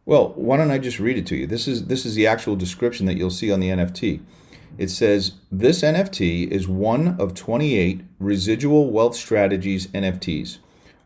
Well, 0.06 0.34
why 0.36 0.58
don't 0.58 0.72
I 0.72 0.80
just 0.80 1.00
read 1.00 1.18
it 1.18 1.25
to 1.27 1.36
you? 1.38 1.48
This 1.48 1.65
is 1.65 1.86
this 1.86 2.06
is 2.06 2.15
the 2.15 2.27
actual 2.27 2.58
description 2.58 3.06
that 3.06 3.15
you'll 3.15 3.30
see 3.30 3.50
on 3.53 3.62
the 3.62 3.70
NFT. 3.70 4.20
It 4.77 4.89
says 4.89 5.34
this 5.51 5.82
NFT 5.82 6.48
is 6.48 6.68
one 6.68 7.15
of 7.20 7.36
28 7.36 8.01
residual 8.20 8.89
wealth 8.89 9.15
strategies 9.15 9.86
NFTs, 9.88 10.58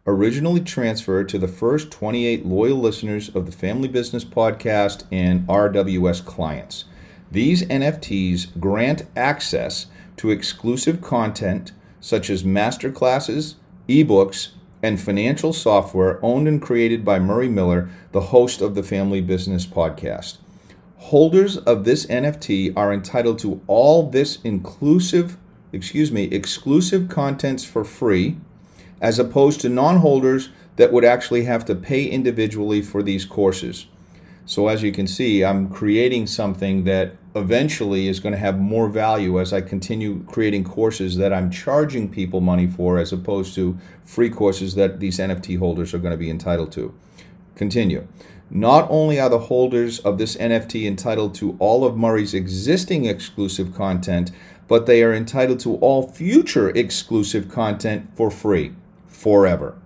originally 0.06 0.62
transferred 0.62 1.28
to 1.30 1.38
the 1.38 1.50
first 1.50 1.92
28 1.92 2.46
loyal 2.46 2.78
listeners 2.78 3.28
of 3.36 3.46
the 3.46 3.52
Family 3.52 3.90
Business 3.90 4.24
Podcast 4.24 5.04
and 5.12 5.46
RWS 5.48 6.26
clients. 6.26 6.86
These 7.30 7.64
NFTs 7.64 8.58
grant 8.58 9.04
access 9.18 9.88
to 10.16 10.32
exclusive 10.32 11.02
content 11.02 11.74
such 12.00 12.30
as 12.30 12.44
masterclasses, 12.44 13.56
ebooks, 13.90 14.52
and 14.82 15.02
financial 15.02 15.52
software 15.52 16.24
owned 16.24 16.48
and 16.48 16.62
created 16.62 17.04
by 17.04 17.20
Murray 17.20 17.50
Miller, 17.50 17.90
the 18.14 18.22
host 18.22 18.62
of 18.62 18.76
the 18.76 18.84
Family 18.84 19.20
Business 19.20 19.66
Podcast. 19.66 20.38
Holders 20.98 21.58
of 21.58 21.86
this 21.86 22.06
NFT 22.08 22.74
are 22.76 22.92
entitled 22.92 23.40
to 23.40 23.62
all 23.68 24.10
this 24.10 24.40
inclusive, 24.44 25.38
excuse 25.72 26.12
me, 26.12 26.24
exclusive 26.26 27.08
contents 27.08 27.64
for 27.64 27.86
free, 27.86 28.38
as 29.00 29.20
opposed 29.20 29.62
to 29.62 29.70
non-holders 29.70 30.50
that 30.76 30.92
would 30.92 31.06
actually 31.06 31.44
have 31.44 31.64
to 31.66 31.76
pay 31.76 32.06
individually 32.06 32.82
for 32.82 33.04
these 33.04 33.26
courses. 33.26 33.86
So 34.46 34.70
as 34.70 34.82
you 34.82 34.92
can 34.92 35.08
see, 35.08 35.44
I'm 35.46 35.70
creating 35.70 36.28
something 36.28 36.86
that 36.86 37.16
eventually 37.36 38.08
is 38.08 38.20
going 38.20 38.34
to 38.34 38.40
have 38.40 38.58
more 38.58 38.90
value 38.90 39.40
as 39.40 39.54
I 39.54 39.62
continue 39.62 40.24
creating 40.24 40.64
courses 40.64 41.18
that 41.18 41.34
I'm 41.34 41.52
charging 41.52 42.10
people 42.10 42.42
money 42.42 42.66
for 42.66 42.98
as 42.98 43.14
opposed 43.14 43.54
to 43.56 43.78
free 44.04 44.30
courses 44.30 44.76
that 44.76 45.00
these 45.00 45.20
NFT 45.20 45.60
holders 45.60 45.94
are 45.94 46.00
going 46.00 46.12
to 46.14 46.18
be 46.18 46.30
entitled 46.30 46.72
to. 46.74 46.94
Continue. 47.56 48.08
Not 48.50 48.88
only 48.90 49.20
are 49.20 49.30
the 49.30 49.40
holders 49.40 50.00
of 50.00 50.18
this 50.18 50.38
NFT 50.38 50.86
entitled 50.86 51.36
to 51.36 51.58
all 51.60 51.86
of 51.86 51.98
Murray's 51.98 52.34
existing 52.34 53.06
exclusive 53.06 53.74
content, 53.74 54.32
but 54.68 54.86
they 54.86 55.04
are 55.04 55.14
entitled 55.14 55.60
to 55.62 55.76
all 55.78 56.10
future 56.10 56.70
exclusive 56.70 57.50
content 57.50 58.10
for 58.16 58.32
free 58.32 58.74
forever. 59.08 59.78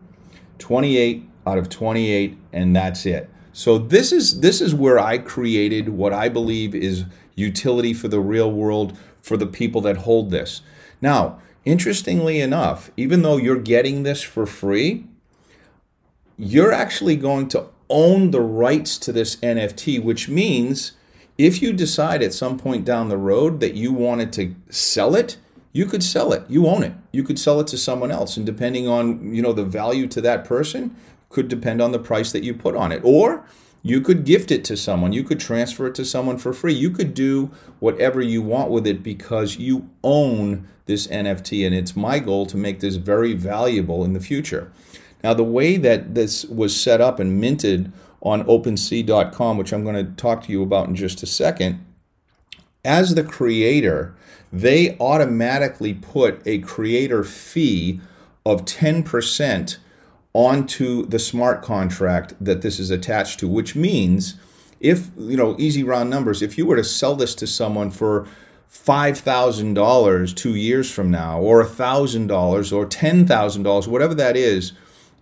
28 0.60 1.28
out 1.46 1.58
of 1.58 1.70
28 1.70 2.38
and 2.54 2.76
that's 2.76 3.06
it. 3.06 3.30
So 3.54 3.78
this 3.78 4.12
is 4.12 4.40
this 4.40 4.62
is 4.62 4.74
where 4.74 5.00
I 5.00 5.18
created 5.18 5.90
what 5.90 6.14
I 6.14 6.30
believe 6.30 6.74
is 6.74 7.06
utility 7.36 7.94
for 7.94 8.08
the 8.08 8.20
real 8.20 8.52
world 8.52 8.98
for 9.22 9.38
the 9.38 9.48
people 9.48 9.82
that 9.82 9.98
hold 9.98 10.32
this. 10.32 10.62
Now, 11.02 11.40
interestingly 11.66 12.40
enough, 12.40 12.92
even 12.96 13.24
though 13.24 13.38
you're 13.38 13.60
getting 13.60 14.04
this 14.04 14.22
for 14.22 14.46
free, 14.46 15.06
you're 16.38 16.72
actually 16.72 17.16
going 17.16 17.48
to 17.50 17.68
own 17.92 18.32
the 18.32 18.42
rights 18.42 18.98
to 19.00 19.12
this 19.12 19.36
NFT, 19.38 20.02
which 20.02 20.28
means 20.28 20.94
if 21.38 21.62
you 21.62 21.74
decide 21.74 22.24
at 22.24 22.34
some 22.34 22.58
point 22.58 22.86
down 22.86 23.10
the 23.10 23.18
road 23.18 23.60
that 23.60 23.76
you 23.76 23.94
wanted 23.94 24.34
to 24.34 24.56
sell 24.70 25.16
it, 25.16 25.38
you 25.74 25.86
could 25.86 26.04
sell 26.04 26.34
it. 26.34 26.44
You 26.50 26.68
own 26.68 26.84
it. 26.84 26.94
You 27.12 27.24
could 27.24 27.40
sell 27.40 27.60
it 27.60 27.68
to 27.68 27.78
someone 27.78 28.12
else 28.12 28.38
and 28.38 28.46
depending 28.46 28.88
on, 28.88 29.34
you 29.34 29.42
know, 29.42 29.54
the 29.54 29.64
value 29.64 30.08
to 30.08 30.22
that 30.22 30.46
person, 30.46 30.96
could 31.30 31.48
depend 31.48 31.82
on 31.82 31.92
the 31.92 32.00
price 32.00 32.32
that 32.32 32.44
you 32.44 32.54
put 32.54 32.76
on 32.76 32.92
it. 32.92 33.02
Or 33.04 33.46
you 33.84 34.02
could 34.02 34.26
gift 34.26 34.52
it 34.52 34.64
to 34.66 34.78
someone. 34.78 35.14
You 35.14 35.24
could 35.24 35.40
transfer 35.40 35.88
it 35.88 35.96
to 35.96 36.06
someone 36.06 36.38
for 36.38 36.54
free. 36.54 36.74
You 36.74 36.92
could 36.92 37.14
do 37.14 37.52
whatever 37.80 38.22
you 38.22 38.42
want 38.42 38.70
with 38.70 38.86
it 38.86 39.02
because 39.02 39.58
you 39.58 39.90
own 40.04 40.68
this 40.86 41.08
NFT. 41.08 41.66
And 41.66 41.74
it's 41.74 41.96
my 41.96 42.20
goal 42.20 42.46
to 42.48 42.58
make 42.58 42.82
this 42.82 42.98
very 42.98 43.34
valuable 43.34 44.04
in 44.04 44.14
the 44.14 44.20
future. 44.20 44.72
Now, 45.24 45.34
the 45.34 45.44
way 45.44 45.78
that 45.78 46.16
this 46.16 46.46
was 46.46 46.80
set 46.80 47.02
up 47.02 47.20
and 47.20 47.40
minted 47.40 47.92
on 48.22 48.44
OpenSea.com, 48.44 49.58
which 49.58 49.74
I'm 49.74 49.84
going 49.84 49.96
to 49.96 50.12
talk 50.14 50.44
to 50.44 50.52
you 50.52 50.64
about 50.64 50.88
in 50.88 50.96
just 50.96 51.24
a 51.24 51.28
second, 51.28 51.84
as 52.84 53.16
the 53.16 53.24
creator, 53.24 54.16
they 54.52 54.98
automatically 55.00 55.94
put 55.94 56.42
a 56.46 56.60
creator 56.60 57.24
fee 57.24 58.02
of 58.46 58.66
10% 58.66 59.78
onto 60.34 61.06
the 61.06 61.20
smart 61.20 61.62
contract 61.62 62.34
that 62.40 62.62
this 62.62 62.80
is 62.80 62.90
attached 62.90 63.40
to, 63.40 63.48
which 63.48 63.76
means 63.76 64.36
if, 64.80 65.10
you 65.18 65.38
know, 65.38 65.56
easy 65.60 65.84
round 65.84 66.10
numbers, 66.10 66.42
if 66.42 66.58
you 66.58 66.66
were 66.66 66.76
to 66.76 66.84
sell 66.84 67.16
this 67.16 67.36
to 67.36 67.46
someone 67.46 67.92
for 67.92 68.28
$5,000 68.72 70.36
two 70.36 70.56
years 70.56 70.90
from 70.90 71.12
now, 71.12 71.40
or 71.40 71.64
$1,000 71.64 72.74
or 72.74 72.86
$10,000, 72.86 73.88
whatever 73.88 74.16
that 74.16 74.38
is, 74.38 74.72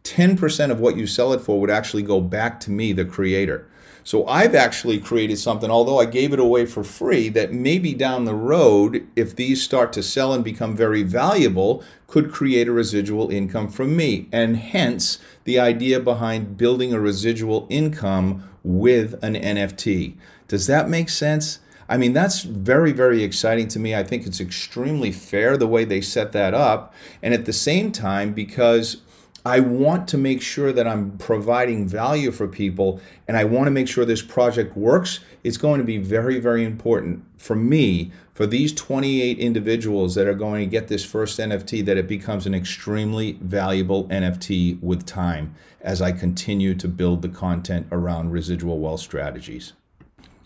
10% 0.04 0.72
of 0.72 0.80
what 0.80 0.98
you 0.98 1.06
sell 1.06 1.34
it 1.34 1.42
for 1.42 1.60
would 1.60 1.70
actually 1.70 2.04
go 2.04 2.22
back 2.22 2.60
to 2.62 2.72
me, 2.72 2.94
the 2.94 3.06
creator. 3.06 3.68
So 4.04 4.26
I've 4.26 4.56
actually 4.56 5.00
created 5.00 5.38
something, 5.38 5.70
although 5.70 6.00
I 6.00 6.06
gave 6.06 6.34
it 6.34 6.40
away 6.40 6.66
for 6.66 6.84
free, 6.84 7.30
that 7.30 7.54
maybe 7.54 7.94
down 7.94 8.26
the 8.26 8.34
road, 8.34 9.06
if 9.16 9.36
these 9.36 9.62
start 9.62 9.94
to 9.94 10.04
sell 10.04 10.34
and 10.34 10.44
become 10.44 10.76
very 10.76 11.04
valuable, 11.04 11.84
could 12.08 12.32
create 12.32 12.68
a 12.68 12.72
residual 12.72 13.30
income 13.30 13.68
from 13.68 13.96
me. 13.96 14.28
And 14.32 14.58
hence 14.58 15.20
the 15.44 15.60
idea 15.60 16.00
behind 16.00 16.58
building 16.58 16.94
a 16.94 17.00
residual 17.00 17.68
income 17.70 18.50
with 18.64 19.22
an 19.24 19.36
NFT. 19.36 20.16
Does 20.48 20.66
that 20.68 20.90
make 20.90 21.10
sense? 21.10 21.60
I 21.88 21.98
mean, 21.98 22.14
that's 22.14 22.42
very, 22.42 22.92
very 22.92 23.24
exciting 23.24 23.68
to 23.70 23.80
me. 23.80 23.96
I 23.96 24.04
think 24.04 24.26
it's 24.26 24.40
extremely 24.40 25.12
fair 25.12 25.58
the 25.58 25.68
way 25.68 25.86
they 25.86 26.02
set 26.02 26.32
that 26.32 26.54
up. 26.54 26.94
And 27.22 27.34
at 27.34 27.46
the 27.46 27.54
same 27.54 27.92
time, 27.92 28.34
because 28.34 28.98
I 29.50 29.62
want 29.62 30.08
to 30.10 30.18
make 30.18 30.44
sure 30.44 30.72
that 30.72 30.88
I'm 30.88 31.18
providing 31.18 31.88
value 31.88 32.32
for 32.32 32.48
people 32.48 33.02
and 33.28 33.36
I 33.36 33.46
want 33.46 33.66
to 33.66 33.72
make 33.72 33.88
sure 33.88 34.06
this 34.06 34.22
project 34.22 34.78
works. 34.78 35.22
It's 35.44 35.58
going 35.58 35.80
to 35.80 35.84
be 35.84 35.98
very, 35.98 36.40
very 36.40 36.64
important 36.64 37.24
for 37.36 37.56
me, 37.56 38.12
for 38.36 38.46
these 38.46 38.72
28 38.74 39.40
individuals 39.40 40.14
that 40.14 40.28
are 40.28 40.36
going 40.36 40.64
to 40.64 40.70
get 40.70 40.88
this 40.88 41.04
first 41.04 41.40
NFT, 41.40 41.84
that 41.86 41.98
it 41.98 42.08
becomes 42.08 42.46
an 42.46 42.54
extremely 42.54 43.40
valuable 43.42 44.06
NFT 44.10 44.80
with 44.84 45.08
time 45.08 45.56
as 45.82 46.00
I 46.00 46.12
continue 46.12 46.76
to 46.76 46.88
build 46.88 47.24
the 47.24 47.30
content 47.30 47.88
around 47.92 48.30
residual 48.30 48.78
wealth 48.78 49.02
strategies. 49.02 49.74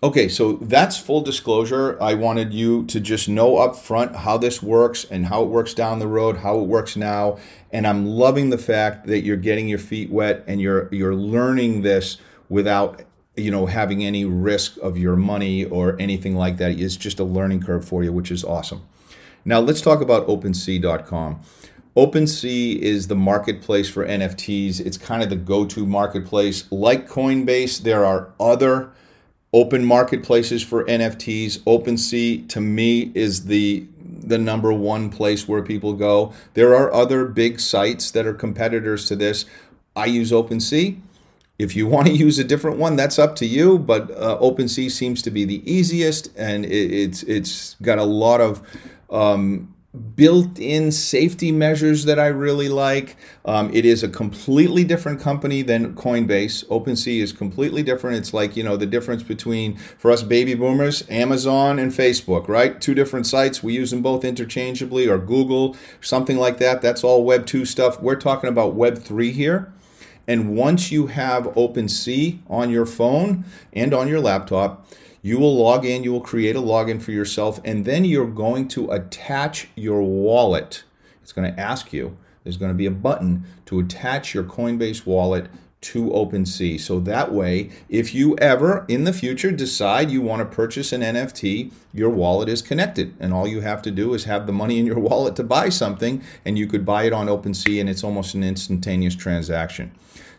Okay, 0.04 0.28
so 0.28 0.54
that's 0.54 0.98
full 0.98 1.22
disclosure. 1.22 1.98
I 2.04 2.14
wanted 2.14 2.54
you 2.54 2.84
to 2.88 3.00
just 3.00 3.30
know 3.30 3.56
up 3.56 3.78
front 3.78 4.18
how 4.18 4.38
this 4.38 4.62
works 4.62 5.06
and 5.06 5.28
how 5.28 5.44
it 5.44 5.48
works 5.48 5.74
down 5.74 6.00
the 6.00 6.10
road, 6.10 6.40
how 6.40 6.60
it 6.60 6.68
works 6.68 6.98
now. 6.98 7.38
And 7.72 7.88
I'm 7.88 8.06
loving 8.06 8.50
the 8.50 8.58
fact 8.58 9.08
that 9.08 9.22
you're 9.22 9.38
getting 9.38 9.70
your 9.70 9.80
feet 9.80 10.12
wet 10.12 10.44
and 10.46 10.60
you're 10.60 10.94
you're 10.94 11.16
learning 11.16 11.84
this 11.84 12.18
without 12.50 13.04
you 13.38 13.50
know 13.50 13.66
having 13.66 14.04
any 14.04 14.26
risk 14.26 14.76
of 14.80 14.98
your 14.98 15.16
money 15.16 15.64
or 15.64 15.96
anything 16.02 16.36
like 16.36 16.58
that. 16.58 16.72
It's 16.72 16.98
just 16.98 17.18
a 17.18 17.24
learning 17.24 17.64
curve 17.64 17.88
for 17.88 18.04
you, 18.04 18.12
which 18.12 18.30
is 18.30 18.44
awesome. 18.44 18.86
Now 19.46 19.62
let's 19.62 19.80
talk 19.80 20.02
about 20.02 20.28
OpenSea.com. 20.28 21.40
OpenSea 21.96 22.76
is 22.78 23.08
the 23.08 23.16
marketplace 23.16 23.88
for 23.88 24.06
NFTs. 24.06 24.82
It's 24.82 24.98
kind 24.98 25.24
of 25.24 25.30
the 25.30 25.38
go-to 25.38 25.86
marketplace. 25.86 26.70
Like 26.72 27.08
Coinbase, 27.08 27.84
there 27.84 28.04
are 28.04 28.34
other 28.38 28.92
open 29.54 29.86
marketplaces 29.86 30.64
for 30.64 30.84
NFTs. 30.86 31.60
OpenSea 31.60 32.50
to 32.50 32.60
me 32.60 33.12
is 33.14 33.46
the 33.46 33.86
the 34.26 34.38
number 34.38 34.72
one 34.72 35.10
place 35.10 35.48
where 35.48 35.62
people 35.62 35.94
go. 35.94 36.34
There 36.54 36.74
are 36.76 36.94
other 36.94 37.26
big 37.26 37.60
sites 37.60 38.10
that 38.12 38.26
are 38.26 38.34
competitors 38.34 39.06
to 39.08 39.18
this. 39.18 39.46
I 39.98 40.06
use 40.06 40.32
OpenSea. 40.32 40.98
If 41.60 41.76
you 41.76 41.88
want 41.94 42.08
to 42.08 42.14
use 42.14 42.40
a 42.40 42.44
different 42.44 42.78
one, 42.78 42.96
that's 42.96 43.20
up 43.20 43.36
to 43.38 43.46
you. 43.46 43.78
But 43.78 44.12
uh, 44.12 44.38
OpenSea 44.40 44.90
seems 44.92 45.22
to 45.24 45.32
be 45.32 45.46
the 45.46 45.62
easiest, 45.72 46.30
and 46.38 46.66
it, 46.66 46.92
it's 46.92 47.24
it's 47.24 47.76
got 47.82 48.00
a 48.00 48.06
lot 48.06 48.42
of 48.42 48.62
um, 49.10 49.73
built-in 50.16 50.92
safety 50.92 51.52
measures 51.52 52.06
that 52.06 52.18
I 52.20 52.26
really 52.28 52.68
like. 52.68 53.16
Um, 53.46 53.70
it 53.74 53.86
is 53.86 54.02
a 54.02 54.10
completely 54.10 54.84
different 54.84 55.22
company 55.22 55.62
than 55.62 55.94
Coinbase. 55.96 56.66
OpenSea 56.66 57.22
is 57.22 57.32
completely 57.32 57.84
different. 57.84 58.18
It's 58.18 58.34
like 58.34 58.58
you 58.58 58.64
know 58.64 58.76
the 58.76 58.88
difference 58.88 59.22
between 59.22 59.78
for 59.78 60.10
us 60.10 60.24
baby 60.24 60.56
boomers, 60.56 61.04
Amazon 61.10 61.78
and 61.78 61.92
Facebook, 61.92 62.48
right? 62.48 62.82
Two 62.82 62.96
different 62.96 63.28
sites. 63.28 63.62
We 63.62 63.74
use 63.74 63.92
them 63.92 64.02
both 64.02 64.26
interchangeably, 64.26 65.08
or 65.08 65.20
Google, 65.20 65.76
something 66.02 66.38
like 66.38 66.58
that. 66.58 66.82
That's 66.82 67.04
all 67.04 67.24
Web 67.24 67.46
two 67.46 67.66
stuff. 67.66 68.02
We're 68.02 68.16
talking 68.16 68.50
about 68.50 68.74
Web 68.74 68.98
three 68.98 69.32
here. 69.32 69.72
And 70.26 70.56
once 70.56 70.92
you 70.92 71.08
have 71.08 71.44
OpenSea 71.48 72.40
on 72.50 72.70
your 72.70 72.86
phone 72.86 73.44
and 73.74 73.94
on 73.94 74.08
your 74.08 74.22
laptop, 74.22 74.88
you 75.24 75.40
will 75.40 75.56
log 75.58 75.86
in, 75.86 76.04
you 76.04 76.12
will 76.12 76.22
create 76.22 76.56
a 76.56 76.62
login 76.62 77.02
for 77.02 77.12
yourself, 77.12 77.62
and 77.64 77.86
then 77.86 78.04
you're 78.04 78.28
going 78.28 78.68
to 78.68 78.92
attach 78.92 79.70
your 79.74 80.02
wallet. 80.02 80.84
It's 81.22 81.32
going 81.32 81.52
to 81.52 81.60
ask 81.60 81.94
you, 81.94 82.18
there's 82.44 82.58
going 82.58 82.72
to 82.72 82.78
be 82.78 82.86
a 82.86 82.92
button 82.92 83.46
to 83.68 83.80
attach 83.80 84.34
your 84.34 84.44
Coinbase 84.44 85.06
wallet 85.06 85.48
to 85.80 86.10
OpenSea. 86.10 86.80
So 86.80 87.00
that 87.02 87.32
way, 87.32 87.70
if 87.88 88.14
you 88.14 88.38
ever 88.38 88.86
in 88.90 89.06
the 89.06 89.14
future 89.14 89.52
decide 89.52 90.12
you 90.12 90.22
want 90.22 90.40
to 90.40 90.56
purchase 90.56 90.92
an 90.92 91.02
NFT, 91.02 91.72
your 91.94 92.10
wallet 92.10 92.50
is 92.50 92.62
connected. 92.62 93.16
And 93.18 93.34
all 93.34 93.48
you 93.48 93.62
have 93.62 93.82
to 93.84 93.92
do 93.92 94.14
is 94.14 94.26
have 94.26 94.46
the 94.46 94.54
money 94.54 94.78
in 94.78 94.86
your 94.86 95.00
wallet 95.10 95.38
to 95.38 95.44
buy 95.44 95.70
something, 95.70 96.22
and 96.44 96.58
you 96.58 96.68
could 96.68 96.86
buy 96.86 97.04
it 97.04 97.14
on 97.14 97.28
OpenSea, 97.28 97.80
and 97.80 97.90
it's 97.90 98.04
almost 98.04 98.34
an 98.34 98.44
instantaneous 98.44 99.16
transaction. 99.16 99.94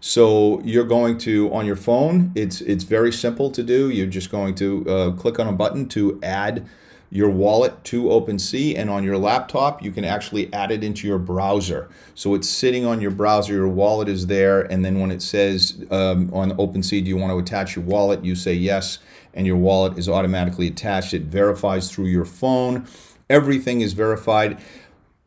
So 0.06 0.60
you're 0.64 0.84
going 0.84 1.16
to 1.20 1.50
on 1.54 1.64
your 1.64 1.76
phone. 1.76 2.30
It's 2.34 2.60
it's 2.60 2.84
very 2.84 3.10
simple 3.10 3.50
to 3.50 3.62
do. 3.62 3.88
You're 3.88 4.06
just 4.06 4.30
going 4.30 4.54
to 4.56 4.86
uh, 4.86 5.10
click 5.12 5.38
on 5.38 5.48
a 5.48 5.52
button 5.52 5.88
to 5.88 6.20
add 6.22 6.68
your 7.08 7.30
wallet 7.30 7.82
to 7.84 8.02
OpenSea, 8.02 8.76
and 8.76 8.90
on 8.90 9.02
your 9.02 9.16
laptop, 9.16 9.82
you 9.82 9.90
can 9.90 10.04
actually 10.04 10.52
add 10.52 10.70
it 10.70 10.84
into 10.84 11.08
your 11.08 11.18
browser. 11.18 11.88
So 12.14 12.34
it's 12.34 12.46
sitting 12.46 12.84
on 12.84 13.00
your 13.00 13.12
browser, 13.12 13.54
your 13.54 13.68
wallet 13.68 14.10
is 14.10 14.26
there, 14.26 14.60
and 14.70 14.84
then 14.84 15.00
when 15.00 15.10
it 15.10 15.22
says 15.22 15.82
um, 15.90 16.28
on 16.34 16.50
OpenSea, 16.58 17.02
do 17.02 17.08
you 17.08 17.16
want 17.16 17.32
to 17.32 17.38
attach 17.38 17.74
your 17.74 17.86
wallet? 17.86 18.22
You 18.22 18.34
say 18.34 18.52
yes, 18.52 18.98
and 19.32 19.46
your 19.46 19.56
wallet 19.56 19.96
is 19.96 20.06
automatically 20.06 20.66
attached. 20.66 21.14
It 21.14 21.22
verifies 21.22 21.90
through 21.90 22.08
your 22.08 22.26
phone. 22.26 22.86
Everything 23.30 23.80
is 23.80 23.94
verified. 23.94 24.60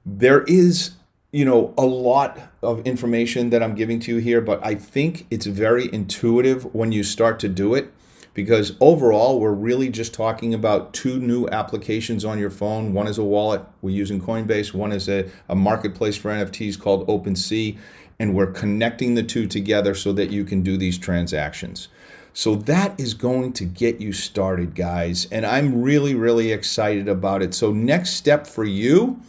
There 0.05 0.43
is 0.43 0.91
you 1.37 1.45
know 1.45 1.71
a 1.77 1.85
lot 1.85 2.39
of 2.63 2.83
information 2.87 3.51
that 3.51 3.61
I'm 3.61 3.75
giving 3.75 3.99
to 3.99 4.15
you 4.15 4.17
here, 4.17 4.41
but 4.41 4.59
I 4.65 4.73
think 4.73 5.27
it's 5.29 5.45
very 5.45 5.87
intuitive 5.93 6.73
when 6.73 6.91
you 6.91 7.03
start 7.03 7.39
to 7.41 7.47
do 7.47 7.75
it 7.75 7.93
because 8.33 8.75
overall 8.81 9.39
we're 9.39 9.51
really 9.51 9.89
just 9.89 10.15
talking 10.15 10.55
about 10.55 10.95
two 10.95 11.19
new 11.19 11.47
applications 11.49 12.25
on 12.25 12.39
your 12.39 12.49
phone. 12.49 12.91
One 12.91 13.05
is 13.05 13.19
a 13.19 13.23
wallet 13.23 13.61
we're 13.83 13.95
using 13.95 14.19
coinbase. 14.19 14.73
One 14.73 14.91
is 14.91 15.07
a, 15.07 15.29
a 15.47 15.53
marketplace 15.53 16.17
for 16.17 16.31
nfts 16.31 16.79
called 16.79 17.07
opensea 17.07 17.77
and 18.17 18.33
we're 18.33 18.51
connecting 18.51 19.13
the 19.13 19.21
two 19.21 19.45
together 19.45 19.93
so 19.93 20.13
that 20.13 20.31
you 20.31 20.43
can 20.43 20.63
do 20.63 20.75
these 20.75 20.97
transactions. 20.97 21.87
So 22.33 22.55
that 22.55 22.99
is 22.99 23.13
going 23.13 23.53
to 23.53 23.65
get 23.65 24.01
you 24.01 24.11
started 24.11 24.73
guys 24.73 25.27
and 25.31 25.45
i'm 25.45 25.83
really 25.83 26.15
really 26.15 26.51
excited 26.51 27.07
about 27.07 27.43
it. 27.43 27.53
So 27.53 27.71
next 27.71 28.13
step 28.15 28.47
for 28.47 28.63
you 28.63 29.21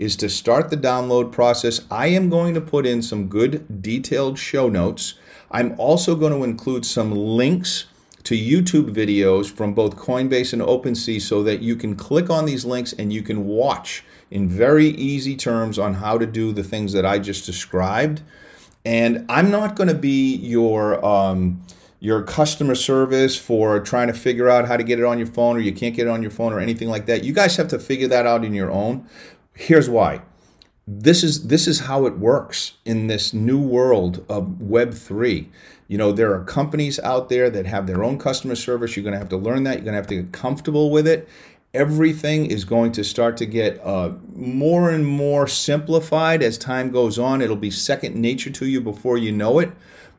is 0.00 0.16
to 0.16 0.28
start 0.28 0.70
the 0.70 0.76
download 0.76 1.30
process 1.30 1.82
i 1.90 2.08
am 2.08 2.28
going 2.28 2.54
to 2.54 2.60
put 2.60 2.86
in 2.86 3.00
some 3.02 3.28
good 3.28 3.82
detailed 3.82 4.38
show 4.38 4.68
notes 4.68 5.14
i'm 5.50 5.74
also 5.78 6.16
going 6.16 6.32
to 6.32 6.42
include 6.42 6.84
some 6.84 7.12
links 7.12 7.84
to 8.22 8.34
YouTube 8.34 8.94
videos 8.94 9.50
from 9.50 9.72
both 9.72 9.96
Coinbase 9.96 10.52
and 10.52 10.62
OpenSea 10.62 11.20
so 11.20 11.42
that 11.42 11.60
you 11.60 11.74
can 11.74 11.96
click 11.96 12.28
on 12.28 12.44
these 12.44 12.64
links 12.64 12.92
and 12.92 13.12
you 13.12 13.22
can 13.22 13.46
watch 13.46 14.04
in 14.30 14.48
very 14.48 14.88
easy 14.88 15.36
terms 15.36 15.78
on 15.78 15.94
how 15.94 16.18
to 16.18 16.26
do 16.26 16.52
the 16.52 16.62
things 16.62 16.92
that 16.92 17.06
I 17.06 17.18
just 17.18 17.46
described. 17.46 18.22
And 18.84 19.26
I'm 19.28 19.50
not 19.50 19.74
going 19.74 19.88
to 19.88 19.94
be 19.94 20.36
your 20.36 21.04
um, 21.04 21.62
your 21.98 22.22
customer 22.22 22.74
service 22.74 23.36
for 23.36 23.78
trying 23.78 24.06
to 24.06 24.14
figure 24.14 24.48
out 24.48 24.66
how 24.66 24.76
to 24.76 24.82
get 24.82 24.98
it 24.98 25.04
on 25.04 25.18
your 25.18 25.26
phone 25.26 25.56
or 25.56 25.60
you 25.60 25.72
can't 25.72 25.94
get 25.94 26.06
it 26.06 26.10
on 26.10 26.22
your 26.22 26.30
phone 26.30 26.52
or 26.52 26.58
anything 26.58 26.88
like 26.88 27.04
that. 27.06 27.24
You 27.24 27.34
guys 27.34 27.56
have 27.56 27.68
to 27.68 27.78
figure 27.78 28.08
that 28.08 28.26
out 28.26 28.42
in 28.42 28.54
your 28.54 28.70
own. 28.70 29.06
Here's 29.60 29.90
why. 29.90 30.22
This 30.86 31.22
is 31.22 31.48
this 31.48 31.68
is 31.68 31.80
how 31.80 32.06
it 32.06 32.18
works 32.18 32.72
in 32.84 33.06
this 33.06 33.32
new 33.32 33.60
world 33.60 34.24
of 34.28 34.60
web 34.60 34.94
3 34.94 35.50
you 35.90 35.98
know, 35.98 36.12
there 36.12 36.32
are 36.32 36.44
companies 36.44 37.00
out 37.00 37.30
there 37.30 37.50
that 37.50 37.66
have 37.66 37.88
their 37.88 38.04
own 38.04 38.16
customer 38.16 38.54
service. 38.54 38.94
You're 38.94 39.02
going 39.02 39.14
to 39.14 39.18
have 39.18 39.28
to 39.30 39.36
learn 39.36 39.64
that. 39.64 39.78
You're 39.78 39.86
going 39.86 39.94
to 39.94 39.96
have 39.96 40.06
to 40.06 40.22
get 40.22 40.30
comfortable 40.30 40.88
with 40.88 41.04
it. 41.04 41.28
Everything 41.74 42.46
is 42.46 42.64
going 42.64 42.92
to 42.92 43.02
start 43.02 43.36
to 43.38 43.44
get 43.44 43.84
uh, 43.84 44.12
more 44.32 44.88
and 44.88 45.04
more 45.04 45.48
simplified 45.48 46.44
as 46.44 46.56
time 46.56 46.92
goes 46.92 47.18
on. 47.18 47.42
It'll 47.42 47.56
be 47.56 47.72
second 47.72 48.14
nature 48.14 48.50
to 48.50 48.66
you 48.66 48.80
before 48.80 49.18
you 49.18 49.32
know 49.32 49.58
it. 49.58 49.72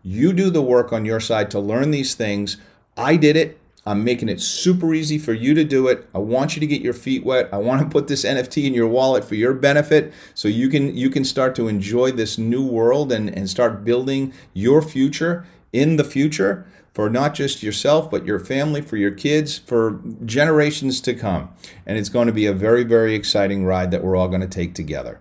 You 0.03 0.33
do 0.33 0.49
the 0.49 0.61
work 0.61 0.91
on 0.91 1.05
your 1.05 1.21
side 1.21 1.49
to 1.51 1.59
learn 1.61 1.91
these 1.91 2.15
things. 2.15 2.57
I 2.97 3.15
did 3.15 3.37
it. 3.37 3.57
I'm 3.85 4.03
making 4.03 4.29
it 4.29 4.39
super 4.39 4.93
easy 4.93 5.17
for 5.17 5.33
you 5.33 5.53
to 5.55 5.63
do 5.63 5.87
it. 5.87 6.07
I 6.13 6.19
want 6.19 6.55
you 6.55 6.59
to 6.59 6.67
get 6.67 6.81
your 6.81 6.93
feet 6.93 7.25
wet. 7.25 7.49
I 7.51 7.57
want 7.57 7.81
to 7.81 7.87
put 7.87 8.07
this 8.07 8.23
NFT 8.25 8.65
in 8.65 8.73
your 8.73 8.87
wallet 8.87 9.23
for 9.23 9.35
your 9.35 9.53
benefit 9.53 10.13
so 10.33 10.47
you 10.47 10.69
can 10.69 10.95
you 10.95 11.09
can 11.09 11.25
start 11.25 11.55
to 11.55 11.67
enjoy 11.67 12.11
this 12.11 12.37
new 12.37 12.65
world 12.65 13.11
and, 13.11 13.29
and 13.29 13.49
start 13.49 13.83
building 13.83 14.33
your 14.53 14.81
future 14.81 15.45
in 15.73 15.95
the 15.95 16.03
future 16.03 16.65
for 16.93 17.09
not 17.09 17.33
just 17.33 17.63
yourself, 17.63 18.11
but 18.11 18.25
your 18.25 18.39
family, 18.39 18.81
for 18.81 18.97
your 18.97 19.11
kids, 19.11 19.57
for 19.57 20.01
generations 20.25 20.99
to 21.01 21.13
come. 21.13 21.49
And 21.85 21.97
it's 21.97 22.09
going 22.09 22.27
to 22.27 22.33
be 22.33 22.45
a 22.45 22.53
very, 22.53 22.83
very 22.83 23.15
exciting 23.15 23.65
ride 23.65 23.91
that 23.91 24.03
we're 24.03 24.17
all 24.17 24.27
going 24.27 24.41
to 24.41 24.47
take 24.47 24.75
together. 24.75 25.19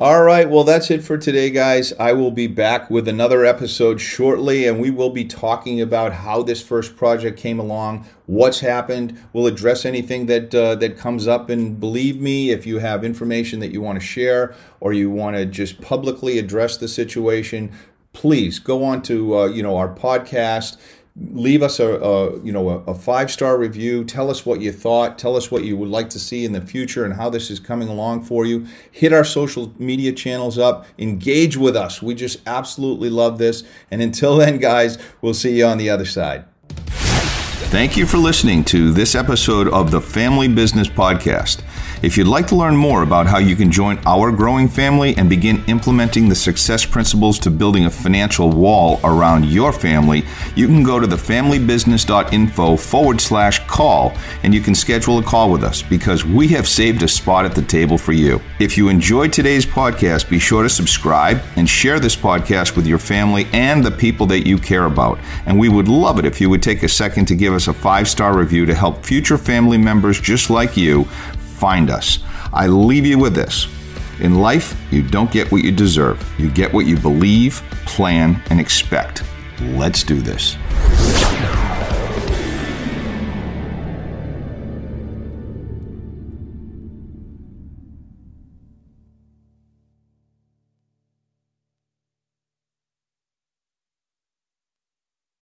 All 0.00 0.24
right, 0.24 0.50
well, 0.50 0.64
that's 0.64 0.90
it 0.90 1.04
for 1.04 1.16
today, 1.16 1.50
guys. 1.50 1.92
I 2.00 2.14
will 2.14 2.32
be 2.32 2.48
back 2.48 2.90
with 2.90 3.06
another 3.06 3.44
episode 3.44 4.00
shortly, 4.00 4.66
and 4.66 4.80
we 4.80 4.90
will 4.90 5.10
be 5.10 5.24
talking 5.24 5.80
about 5.80 6.14
how 6.14 6.42
this 6.42 6.60
first 6.60 6.96
project 6.96 7.38
came 7.38 7.60
along, 7.60 8.04
what's 8.26 8.58
happened. 8.58 9.16
We'll 9.32 9.46
address 9.46 9.84
anything 9.84 10.26
that 10.26 10.52
uh, 10.52 10.74
that 10.74 10.98
comes 10.98 11.28
up, 11.28 11.48
and 11.48 11.78
believe 11.78 12.20
me, 12.20 12.50
if 12.50 12.66
you 12.66 12.80
have 12.80 13.04
information 13.04 13.60
that 13.60 13.70
you 13.70 13.80
want 13.80 14.00
to 14.00 14.04
share 14.04 14.52
or 14.80 14.92
you 14.92 15.10
want 15.10 15.36
to 15.36 15.46
just 15.46 15.80
publicly 15.80 16.40
address 16.40 16.76
the 16.76 16.88
situation, 16.88 17.70
please 18.12 18.58
go 18.58 18.82
on 18.82 19.00
to 19.02 19.38
uh, 19.38 19.46
you 19.46 19.62
know 19.62 19.76
our 19.76 19.94
podcast 19.94 20.76
leave 21.16 21.62
us 21.62 21.78
a, 21.78 21.94
a 21.94 22.40
you 22.42 22.50
know 22.50 22.68
a, 22.70 22.78
a, 22.90 22.94
five 22.94 23.30
star 23.30 23.56
review. 23.56 24.04
Tell 24.04 24.30
us 24.30 24.44
what 24.44 24.60
you 24.60 24.72
thought. 24.72 25.18
Tell 25.18 25.36
us 25.36 25.50
what 25.50 25.64
you 25.64 25.76
would 25.76 25.88
like 25.88 26.10
to 26.10 26.18
see 26.18 26.44
in 26.44 26.52
the 26.52 26.60
future 26.60 27.04
and 27.04 27.14
how 27.14 27.30
this 27.30 27.50
is 27.50 27.60
coming 27.60 27.88
along 27.88 28.24
for 28.24 28.44
you. 28.44 28.66
Hit 28.90 29.12
our 29.12 29.24
social 29.24 29.72
media 29.78 30.12
channels 30.12 30.58
up. 30.58 30.86
Engage 30.98 31.56
with 31.56 31.76
us. 31.76 32.02
We 32.02 32.14
just 32.14 32.40
absolutely 32.46 33.10
love 33.10 33.38
this. 33.38 33.62
And 33.90 34.02
until 34.02 34.36
then 34.36 34.58
guys 34.58 34.98
we'll 35.20 35.34
see 35.34 35.58
you 35.58 35.66
on 35.66 35.78
the 35.78 35.90
other 35.90 36.06
side. 36.06 36.44
Thank 37.70 37.96
you 37.96 38.06
for 38.06 38.18
listening 38.18 38.64
to 38.66 38.92
this 38.92 39.14
episode 39.14 39.68
of 39.68 39.90
the 39.90 40.00
family 40.00 40.48
business 40.48 40.88
podcast 40.88 41.62
if 42.04 42.18
you'd 42.18 42.26
like 42.26 42.46
to 42.46 42.54
learn 42.54 42.76
more 42.76 43.02
about 43.02 43.26
how 43.26 43.38
you 43.38 43.56
can 43.56 43.72
join 43.72 43.98
our 44.04 44.30
growing 44.30 44.68
family 44.68 45.16
and 45.16 45.30
begin 45.30 45.64
implementing 45.68 46.28
the 46.28 46.34
success 46.34 46.84
principles 46.84 47.38
to 47.38 47.50
building 47.50 47.86
a 47.86 47.90
financial 47.90 48.50
wall 48.50 49.00
around 49.04 49.46
your 49.46 49.72
family, 49.72 50.22
you 50.54 50.66
can 50.66 50.82
go 50.82 51.00
to 51.00 51.06
thefamilybusiness.info 51.06 52.76
forward 52.76 53.22
slash 53.22 53.66
call 53.66 54.12
and 54.42 54.52
you 54.52 54.60
can 54.60 54.74
schedule 54.74 55.18
a 55.18 55.22
call 55.22 55.50
with 55.50 55.64
us 55.64 55.80
because 55.80 56.26
we 56.26 56.46
have 56.48 56.68
saved 56.68 57.02
a 57.02 57.08
spot 57.08 57.46
at 57.46 57.54
the 57.54 57.62
table 57.62 57.96
for 57.96 58.12
you. 58.12 58.38
If 58.60 58.76
you 58.76 58.90
enjoyed 58.90 59.32
today's 59.32 59.64
podcast, 59.64 60.28
be 60.28 60.38
sure 60.38 60.62
to 60.62 60.68
subscribe 60.68 61.40
and 61.56 61.66
share 61.66 61.98
this 61.98 62.16
podcast 62.16 62.76
with 62.76 62.86
your 62.86 62.98
family 62.98 63.46
and 63.54 63.82
the 63.82 63.90
people 63.90 64.26
that 64.26 64.46
you 64.46 64.58
care 64.58 64.84
about. 64.84 65.18
And 65.46 65.58
we 65.58 65.70
would 65.70 65.88
love 65.88 66.18
it 66.18 66.26
if 66.26 66.38
you 66.38 66.50
would 66.50 66.62
take 66.62 66.82
a 66.82 66.88
second 66.88 67.24
to 67.28 67.34
give 67.34 67.54
us 67.54 67.66
a 67.66 67.72
five 67.72 68.08
star 68.08 68.36
review 68.36 68.66
to 68.66 68.74
help 68.74 69.06
future 69.06 69.38
family 69.38 69.78
members 69.78 70.20
just 70.20 70.50
like 70.50 70.76
you 70.76 71.08
find 71.54 71.90
us. 71.90 72.18
I 72.52 72.66
leave 72.66 73.06
you 73.06 73.18
with 73.18 73.34
this. 73.34 73.66
In 74.20 74.34
life, 74.36 74.80
you 74.90 75.02
don't 75.02 75.30
get 75.30 75.50
what 75.50 75.64
you 75.64 75.72
deserve. 75.72 76.22
You 76.38 76.50
get 76.50 76.72
what 76.72 76.86
you 76.86 76.96
believe, 76.96 77.62
plan, 77.84 78.40
and 78.50 78.60
expect. 78.60 79.24
Let's 79.60 80.04
do 80.04 80.20
this. 80.20 80.56